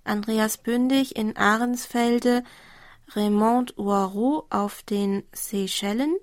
Andreas 0.04 0.58
Bündig 0.58 1.16
in 1.16 1.36
Ahrensfelde, 1.36 2.44
Raymond 3.16 3.76
Oireau 3.76 4.46
auf 4.50 4.84
den 4.84 5.24
Seychellen, 5.32 6.14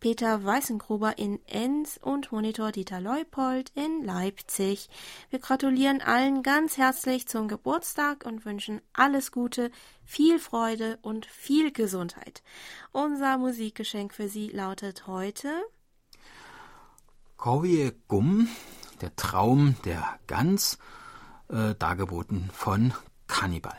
Peter 0.00 0.44
Weißengruber 0.44 1.16
in 1.16 1.40
Enns 1.46 1.96
und 1.96 2.30
Monitor 2.30 2.72
Dieter 2.72 3.00
Leupold 3.00 3.72
in 3.74 4.04
Leipzig. 4.04 4.90
Wir 5.30 5.38
gratulieren 5.38 6.02
allen 6.02 6.42
ganz 6.42 6.76
herzlich 6.76 7.26
zum 7.26 7.48
Geburtstag 7.48 8.26
und 8.26 8.44
wünschen 8.44 8.82
alles 8.92 9.32
Gute, 9.32 9.70
viel 10.04 10.38
Freude 10.38 10.98
und 11.00 11.24
viel 11.24 11.70
Gesundheit. 11.70 12.42
Unser 12.92 13.38
Musikgeschenk 13.38 14.12
für 14.12 14.28
Sie 14.28 14.48
lautet 14.48 15.06
heute 15.06 15.48
Kowie 17.39 17.91
Gum, 18.07 18.47
der 19.01 19.15
Traum 19.15 19.75
der 19.85 20.19
Gans, 20.27 20.77
äh, 21.49 21.75
dargeboten 21.75 22.49
von 22.51 22.93
Kannibal. 23.27 23.75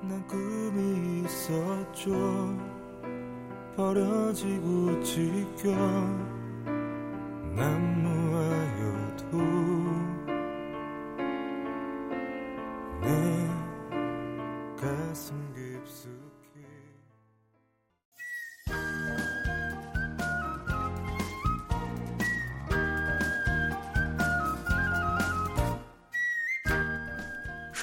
난 0.00 0.26
꿈이 0.26 1.24
있었죠 1.24 2.56
버려지고 3.76 5.02
지겨 5.02 5.70
난무하여 7.54 8.81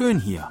Schön 0.01 0.19
hier. 0.19 0.51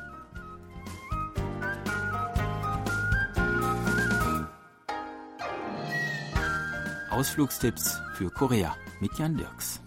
Ausflugstipps 7.09 7.99
für 8.13 8.29
Korea 8.29 8.75
mit 8.99 9.17
Jan 9.17 9.35
Dirks. 9.37 9.81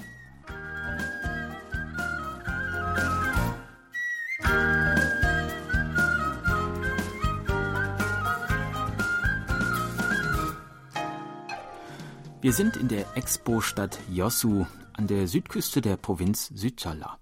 Wir 12.40 12.53
sind 12.53 12.77
in 12.77 12.88
der 12.88 13.16
Expo-Stadt 13.16 14.01
Yosu 14.11 14.66
an 14.94 15.07
der 15.07 15.29
Südküste 15.29 15.81
der 15.81 15.96
Provinz 15.96 16.48
Südjala. 16.53 17.22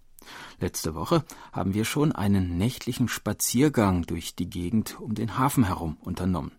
Letzte 0.61 0.95
Woche 0.95 1.25
haben 1.53 1.73
wir 1.73 1.87
schon 1.87 2.13
einen 2.13 2.59
nächtlichen 2.59 3.09
Spaziergang 3.09 4.03
durch 4.03 4.35
die 4.35 4.51
Gegend 4.51 5.01
um 5.01 5.15
den 5.15 5.39
Hafen 5.39 5.65
herum 5.65 5.97
unternommen. 6.03 6.53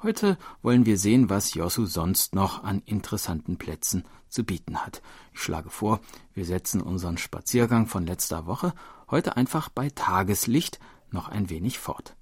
Heute 0.00 0.38
wollen 0.62 0.86
wir 0.86 0.96
sehen, 0.96 1.28
was 1.28 1.54
Josu 1.54 1.86
sonst 1.86 2.36
noch 2.36 2.62
an 2.62 2.80
interessanten 2.86 3.58
Plätzen 3.58 4.04
zu 4.28 4.44
bieten 4.44 4.78
hat. 4.78 5.02
Ich 5.32 5.40
schlage 5.40 5.70
vor, 5.70 6.00
wir 6.34 6.44
setzen 6.44 6.80
unseren 6.80 7.18
Spaziergang 7.18 7.88
von 7.88 8.06
letzter 8.06 8.46
Woche 8.46 8.72
heute 9.10 9.36
einfach 9.36 9.70
bei 9.70 9.90
Tageslicht 9.90 10.78
noch 11.10 11.28
ein 11.28 11.50
wenig 11.50 11.80
fort. 11.80 12.14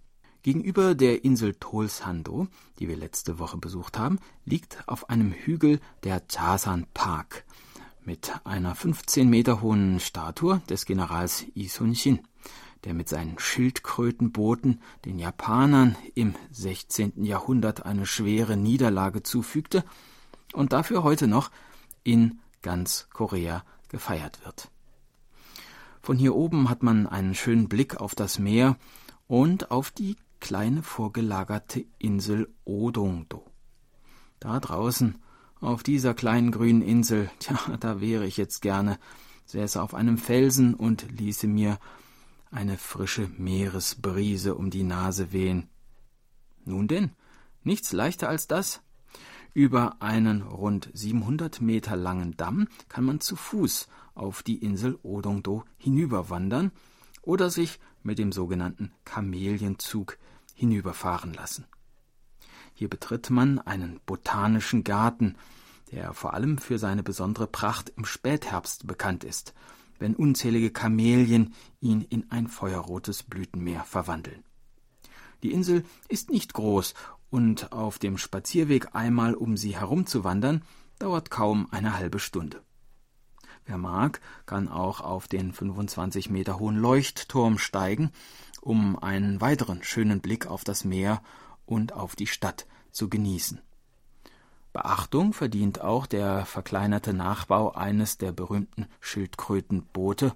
Gegenüber 0.42 0.94
der 0.94 1.22
Insel 1.22 1.54
Tolsando, 1.54 2.46
die 2.78 2.88
wir 2.88 2.96
letzte 2.96 3.38
Woche 3.38 3.58
besucht 3.58 3.98
haben, 3.98 4.20
liegt 4.46 4.88
auf 4.88 5.10
einem 5.10 5.32
Hügel 5.32 5.80
der 6.02 6.26
Chasan 6.28 6.86
Park 6.94 7.44
mit 8.06 8.32
einer 8.44 8.74
15 8.74 9.28
Meter 9.28 9.60
hohen 9.60 10.00
Statue 10.00 10.62
des 10.70 10.86
Generals 10.86 11.44
Yi 11.54 11.68
Sun-shin 11.68 12.20
der 12.84 12.94
mit 12.94 13.08
seinen 13.08 13.36
Schildkrötenbooten 13.38 14.80
den 15.04 15.18
Japanern 15.18 15.96
im 16.14 16.36
16. 16.52 17.24
Jahrhundert 17.24 17.84
eine 17.84 18.06
schwere 18.06 18.56
Niederlage 18.56 19.24
zufügte 19.24 19.84
und 20.52 20.72
dafür 20.72 21.02
heute 21.02 21.26
noch 21.26 21.50
in 22.04 22.38
ganz 22.62 23.08
Korea 23.12 23.64
gefeiert 23.88 24.44
wird. 24.44 24.70
Von 26.00 26.16
hier 26.16 26.36
oben 26.36 26.68
hat 26.70 26.84
man 26.84 27.08
einen 27.08 27.34
schönen 27.34 27.68
Blick 27.68 27.96
auf 27.96 28.14
das 28.14 28.38
Meer 28.38 28.76
und 29.26 29.72
auf 29.72 29.90
die 29.90 30.16
kleine 30.38 30.84
vorgelagerte 30.84 31.84
Insel 31.98 32.48
Odongdo. 32.64 33.44
Da 34.38 34.60
draußen, 34.60 35.18
auf 35.66 35.82
dieser 35.82 36.14
kleinen 36.14 36.52
grünen 36.52 36.80
Insel, 36.80 37.28
tja, 37.40 37.58
da 37.80 38.00
wäre 38.00 38.24
ich 38.24 38.36
jetzt 38.36 38.62
gerne, 38.62 38.98
säße 39.46 39.82
auf 39.82 39.94
einem 39.94 40.16
Felsen 40.16 40.74
und 40.74 41.06
ließe 41.18 41.48
mir 41.48 41.78
eine 42.52 42.78
frische 42.78 43.28
Meeresbrise 43.36 44.54
um 44.54 44.70
die 44.70 44.84
Nase 44.84 45.32
wehen. 45.32 45.68
Nun 46.64 46.86
denn, 46.86 47.10
nichts 47.64 47.92
leichter 47.92 48.28
als 48.28 48.46
das. 48.46 48.80
Über 49.54 50.00
einen 50.00 50.42
rund 50.42 50.88
700 50.92 51.60
Meter 51.60 51.96
langen 51.96 52.36
Damm 52.36 52.68
kann 52.88 53.04
man 53.04 53.20
zu 53.20 53.34
Fuß 53.34 53.88
auf 54.14 54.44
die 54.44 54.62
Insel 54.62 54.98
Odongdo 55.02 55.64
hinüberwandern 55.78 56.70
oder 57.22 57.50
sich 57.50 57.80
mit 58.04 58.18
dem 58.20 58.30
sogenannten 58.30 58.92
Kamelienzug 59.04 60.16
hinüberfahren 60.54 61.32
lassen. 61.32 61.66
Hier 62.78 62.90
betritt 62.90 63.30
man 63.30 63.58
einen 63.58 64.00
botanischen 64.04 64.84
Garten, 64.84 65.34
der 65.92 66.12
vor 66.12 66.34
allem 66.34 66.58
für 66.58 66.78
seine 66.78 67.02
besondere 67.02 67.46
Pracht 67.46 67.92
im 67.96 68.04
Spätherbst 68.04 68.86
bekannt 68.86 69.24
ist 69.24 69.54
wenn 69.98 70.14
unzählige 70.14 70.70
Kamelien 70.70 71.54
ihn 71.80 72.02
in 72.02 72.30
ein 72.30 72.48
feuerrotes 72.48 73.22
Blütenmeer 73.22 73.84
verwandeln. 73.84 74.44
Die 75.42 75.52
Insel 75.52 75.84
ist 76.08 76.30
nicht 76.30 76.54
groß 76.54 76.94
und 77.30 77.72
auf 77.72 77.98
dem 77.98 78.18
Spazierweg 78.18 78.94
einmal 78.94 79.34
um 79.34 79.56
sie 79.56 79.76
herumzuwandern, 79.76 80.62
dauert 80.98 81.30
kaum 81.30 81.68
eine 81.70 81.96
halbe 81.96 82.18
Stunde. 82.18 82.62
Wer 83.66 83.78
mag, 83.78 84.20
kann 84.46 84.68
auch 84.68 85.00
auf 85.00 85.28
den 85.28 85.52
25 85.52 86.30
Meter 86.30 86.58
hohen 86.58 86.76
Leuchtturm 86.76 87.58
steigen, 87.58 88.12
um 88.60 88.98
einen 88.98 89.40
weiteren 89.40 89.82
schönen 89.82 90.20
Blick 90.20 90.46
auf 90.46 90.64
das 90.64 90.84
Meer 90.84 91.20
und 91.64 91.92
auf 91.92 92.16
die 92.16 92.28
Stadt 92.28 92.66
zu 92.92 93.08
genießen. 93.08 93.60
Beachtung 94.76 95.32
verdient 95.32 95.80
auch 95.80 96.04
der 96.04 96.44
verkleinerte 96.44 97.14
Nachbau 97.14 97.72
eines 97.72 98.18
der 98.18 98.30
berühmten 98.30 98.84
Schildkrötenboote 99.00 100.34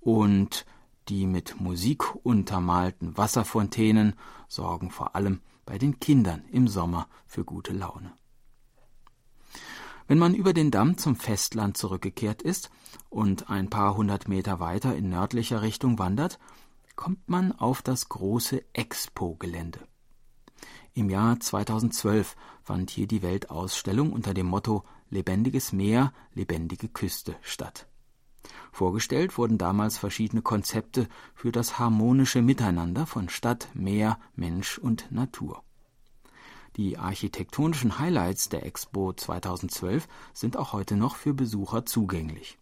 und 0.00 0.66
die 1.08 1.26
mit 1.26 1.58
Musik 1.58 2.14
untermalten 2.26 3.16
Wasserfontänen 3.16 4.16
sorgen 4.48 4.90
vor 4.90 5.16
allem 5.16 5.40
bei 5.64 5.78
den 5.78 5.98
Kindern 5.98 6.44
im 6.52 6.68
Sommer 6.68 7.08
für 7.26 7.46
gute 7.46 7.72
Laune. 7.72 8.12
Wenn 10.08 10.18
man 10.18 10.34
über 10.34 10.52
den 10.52 10.70
Damm 10.70 10.98
zum 10.98 11.16
Festland 11.16 11.78
zurückgekehrt 11.78 12.42
ist 12.42 12.70
und 13.08 13.48
ein 13.48 13.70
paar 13.70 13.96
hundert 13.96 14.28
Meter 14.28 14.60
weiter 14.60 14.94
in 14.94 15.08
nördlicher 15.08 15.62
Richtung 15.62 15.98
wandert, 15.98 16.38
kommt 16.96 17.30
man 17.30 17.52
auf 17.52 17.80
das 17.80 18.10
große 18.10 18.62
Expo-Gelände. 18.74 19.80
Im 20.96 21.10
Jahr 21.10 21.40
2012 21.40 22.36
fand 22.62 22.88
hier 22.88 23.08
die 23.08 23.22
Weltausstellung 23.22 24.12
unter 24.12 24.32
dem 24.32 24.46
Motto 24.46 24.84
Lebendiges 25.10 25.72
Meer, 25.72 26.12
lebendige 26.34 26.88
Küste 26.88 27.34
statt. 27.42 27.88
Vorgestellt 28.70 29.36
wurden 29.36 29.58
damals 29.58 29.98
verschiedene 29.98 30.42
Konzepte 30.42 31.08
für 31.34 31.50
das 31.50 31.80
harmonische 31.80 32.42
Miteinander 32.42 33.06
von 33.06 33.28
Stadt, 33.28 33.68
Meer, 33.74 34.20
Mensch 34.36 34.78
und 34.78 35.10
Natur. 35.10 35.64
Die 36.76 36.96
architektonischen 36.96 37.98
Highlights 37.98 38.48
der 38.48 38.64
Expo 38.64 39.12
2012 39.12 40.06
sind 40.32 40.56
auch 40.56 40.72
heute 40.72 40.96
noch 40.96 41.16
für 41.16 41.34
Besucher 41.34 41.86
zugänglich. 41.86 42.56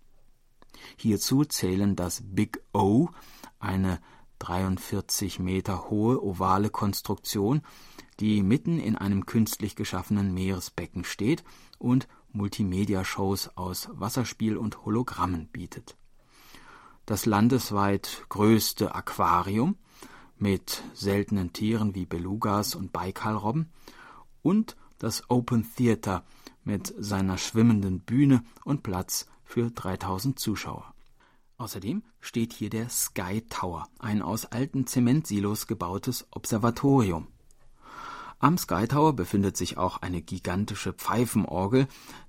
Hierzu 0.97 1.45
zählen 1.45 1.97
das 1.97 2.22
Big 2.24 2.62
O, 2.72 3.11
eine 3.59 4.01
43 4.43 5.38
Meter 5.38 5.88
hohe 5.88 6.20
ovale 6.20 6.68
Konstruktion, 6.68 7.62
die 8.18 8.43
mitten 8.43 8.80
in 8.80 8.97
einem 8.97 9.24
künstlich 9.24 9.76
geschaffenen 9.76 10.34
Meeresbecken 10.34 11.05
steht 11.05 11.45
und 11.78 12.09
Multimedia-Shows 12.32 13.57
aus 13.57 13.88
Wasserspiel 13.93 14.57
und 14.57 14.84
Hologrammen 14.84 15.47
bietet. 15.47 15.97
Das 17.07 17.24
landesweit 17.24 18.24
größte 18.30 18.97
Aquarium 18.97 19.76
mit 20.38 20.82
seltenen 20.93 21.53
Tieren 21.53 21.95
wie 21.95 22.07
Belugas 22.07 22.74
und 22.74 22.93
Baikalrobben 22.93 23.70
und 24.43 24.76
das 24.99 25.30
Open 25.30 25.68
Theater 25.76 26.24
mit 26.64 26.93
seiner 26.99 27.38
schwimmenden 27.38 28.01
Bühne 28.01 28.43
und 28.64 28.82
Platz 28.82 29.26
für 29.45 29.70
3000 29.70 30.36
Zuschauer. 30.38 30.93
Außerdem 31.63 32.03
steht 32.19 32.53
hier 32.53 32.71
der 32.71 32.89
Sky 32.89 33.41
Tower, 33.49 33.87
ein 34.01 34.21
aus 34.21 34.47
alten 34.47 34.89
Zementsilos 34.89 35.69
gebautes 35.69 36.27
Observatorium. 36.33 37.29
Am 38.41 38.59
Sky 38.59 38.89
Tower 38.89 39.13
befindet 39.13 39.57
sich 39.57 39.79
auch 39.79 40.03
eine 40.03 40.23
gigantische 40.23 40.93
Pfeifenorgel, 40.93 41.87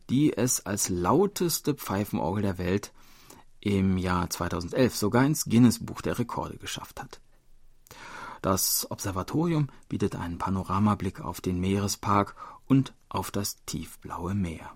die 0.08 0.38
es 0.38 0.68
als 0.68 0.90
lauteste 0.90 1.74
Pfeifenorgel 1.74 2.44
der 2.44 2.60
Welt 2.60 2.94
im 3.60 3.98
Jahr 3.98 4.30
2011 4.30 4.96
sogar 4.96 5.26
ins 5.26 5.46
Guinness-Buch 5.46 6.04
der 6.04 6.20
Rekorde 6.20 6.58
geschafft 6.58 7.02
hat. 7.02 7.20
Das 8.44 8.86
Observatorium 8.92 9.70
bietet 9.90 10.16
einen 10.16 10.38
Panoramablick 10.38 11.22
auf 11.22 11.42
den 11.42 11.60
Meerespark 11.60 12.36
und 12.68 12.94
auf 13.10 13.32
das 13.32 13.66
tiefblaue 13.66 14.36
Meer. 14.36 14.76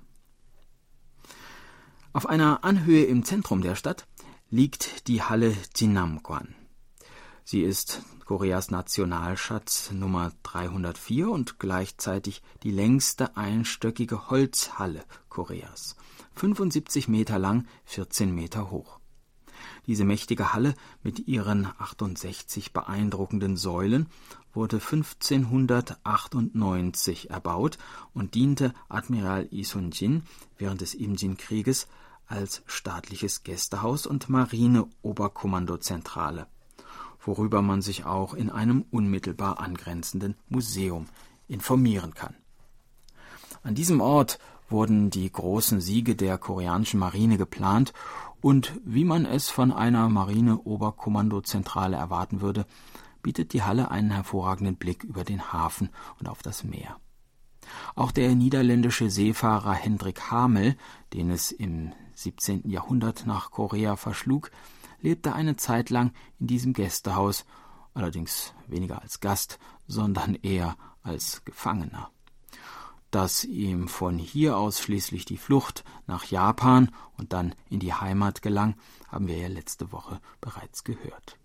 Auf 2.11 2.25
einer 2.25 2.63
Anhöhe 2.63 3.03
im 3.03 3.23
Zentrum 3.23 3.61
der 3.61 3.75
Stadt 3.75 4.07
liegt 4.49 5.07
die 5.07 5.21
Halle 5.21 5.55
Jinnamguan. 5.75 6.55
Sie 7.43 7.61
ist 7.61 8.01
Koreas 8.25 8.71
Nationalschatz 8.71 9.91
Nummer 9.91 10.33
304 10.43 11.29
und 11.29 11.59
gleichzeitig 11.59 12.41
die 12.63 12.71
längste 12.71 13.37
einstöckige 13.37 14.29
Holzhalle 14.29 15.05
Koreas. 15.29 15.95
75 16.35 17.07
Meter 17.07 17.39
lang, 17.39 17.67
14 17.85 18.33
Meter 18.33 18.69
hoch. 18.69 18.99
Diese 19.85 20.03
mächtige 20.03 20.51
Halle 20.53 20.73
mit 21.01 21.27
ihren 21.27 21.67
68 21.77 22.73
beeindruckenden 22.73 23.55
Säulen 23.57 24.07
wurde 24.53 24.77
1598 24.77 27.29
erbaut 27.29 27.77
und 28.13 28.33
diente 28.35 28.73
Admiral 28.89 29.47
Isun-jin 29.51 30.23
während 30.57 30.81
des 30.81 30.93
Imjin-Krieges 30.93 31.87
als 32.27 32.61
staatliches 32.65 33.43
Gästehaus 33.43 34.05
und 34.05 34.29
Marine-Oberkommandozentrale, 34.29 36.47
worüber 37.19 37.61
man 37.61 37.81
sich 37.81 38.05
auch 38.05 38.33
in 38.33 38.49
einem 38.49 38.85
unmittelbar 38.91 39.59
angrenzenden 39.59 40.35
Museum 40.49 41.07
informieren 41.47 42.13
kann. 42.13 42.35
An 43.63 43.75
diesem 43.75 44.01
Ort 44.01 44.39
wurden 44.69 45.09
die 45.09 45.31
großen 45.31 45.81
Siege 45.81 46.15
der 46.15 46.37
koreanischen 46.37 46.99
Marine 46.99 47.37
geplant 47.37 47.93
und 48.41 48.79
wie 48.83 49.05
man 49.05 49.25
es 49.25 49.49
von 49.49 49.71
einer 49.71 50.09
Marine-Oberkommandozentrale 50.09 51.97
erwarten 51.97 52.41
würde, 52.41 52.65
bietet 53.23 53.53
die 53.53 53.63
Halle 53.63 53.89
einen 53.91 54.11
hervorragenden 54.11 54.75
Blick 54.75 55.03
über 55.03 55.23
den 55.23 55.51
Hafen 55.51 55.89
und 56.19 56.29
auf 56.29 56.43
das 56.43 56.63
Meer. 56.63 56.97
Auch 57.95 58.11
der 58.11 58.35
niederländische 58.35 59.09
Seefahrer 59.09 59.73
Hendrik 59.73 60.31
Hamel, 60.31 60.77
den 61.13 61.31
es 61.31 61.51
im 61.51 61.91
17. 62.17 62.67
Jahrhundert 62.67 63.25
nach 63.27 63.51
Korea 63.51 63.95
verschlug, 63.95 64.49
lebte 65.01 65.33
eine 65.33 65.55
Zeit 65.55 65.91
lang 65.91 66.13
in 66.39 66.47
diesem 66.47 66.73
Gästehaus, 66.73 67.45
allerdings 67.93 68.53
weniger 68.67 69.01
als 69.01 69.19
Gast, 69.19 69.59
sondern 69.87 70.35
eher 70.35 70.77
als 71.03 71.43
Gefangener. 71.45 72.09
Dass 73.11 73.43
ihm 73.43 73.87
von 73.87 74.17
hier 74.17 74.57
aus 74.57 74.81
schließlich 74.81 75.25
die 75.25 75.37
Flucht 75.37 75.83
nach 76.07 76.25
Japan 76.25 76.91
und 77.17 77.33
dann 77.33 77.55
in 77.69 77.79
die 77.79 77.93
Heimat 77.93 78.41
gelang, 78.41 78.75
haben 79.07 79.27
wir 79.27 79.37
ja 79.37 79.47
letzte 79.47 79.91
Woche 79.91 80.19
bereits 80.41 80.83
gehört. 80.83 81.37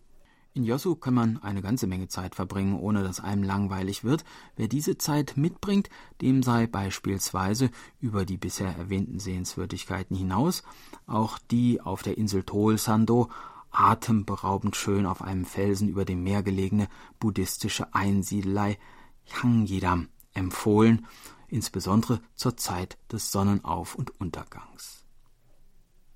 In 0.55 0.65
Yosu 0.65 0.97
kann 0.97 1.15
man 1.15 1.43
eine 1.43 1.63
ganze 1.63 1.87
Menge 1.87 2.09
Zeit 2.09 2.35
verbringen, 2.35 2.79
ohne 2.79 3.03
dass 3.03 3.21
einem 3.21 3.43
langweilig 3.43 4.05
wird. 4.05 4.25
Wer 4.57 4.69
diese 4.69 4.99
Zeit 4.99 5.37
mitbringt, 5.37 5.89
dem 6.21 6.43
sei 6.43 6.67
beispielsweise 6.67 7.71
über 8.01 8.27
die 8.27 8.37
bisher 8.37 8.77
erwähnten 8.77 9.19
Sehenswürdigkeiten 9.19 10.15
hinaus 10.15 10.63
auch 11.07 11.39
die 11.39 11.81
auf 11.81 12.03
der 12.03 12.19
Insel 12.19 12.43
Tolsando 12.43 13.31
atemberaubend 13.71 14.77
schön 14.77 15.07
auf 15.07 15.23
einem 15.23 15.47
Felsen 15.47 15.89
über 15.89 16.05
dem 16.05 16.23
Meer 16.23 16.43
gelegene 16.43 16.89
buddhistische 17.19 17.95
Einsiedelei 17.95 18.79
Changjidam 19.25 20.09
empfohlen 20.35 21.07
insbesondere 21.53 22.21
zur 22.35 22.57
Zeit 22.57 22.99
des 23.11 23.31
Sonnenauf- 23.31 23.95
und 23.95 24.19
Untergangs. 24.21 25.02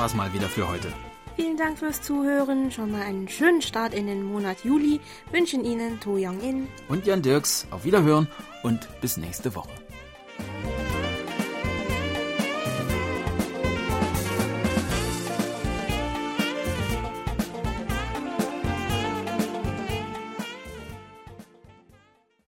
War's 0.00 0.14
mal 0.14 0.32
wieder 0.32 0.48
für 0.48 0.66
heute. 0.66 0.88
Vielen 1.36 1.58
Dank 1.58 1.78
fürs 1.78 2.00
Zuhören. 2.00 2.70
Schon 2.70 2.90
mal 2.90 3.02
einen 3.02 3.28
schönen 3.28 3.60
Start 3.60 3.92
in 3.92 4.06
den 4.06 4.22
Monat 4.22 4.64
Juli 4.64 4.98
wünschen 5.30 5.62
Ihnen 5.62 6.00
To 6.00 6.12
Young 6.14 6.40
In 6.40 6.68
und 6.88 7.04
Jan 7.04 7.20
Dirks. 7.20 7.66
Auf 7.70 7.84
Wiederhören 7.84 8.26
und 8.62 8.88
bis 9.02 9.18
nächste 9.18 9.54
Woche. 9.54 9.79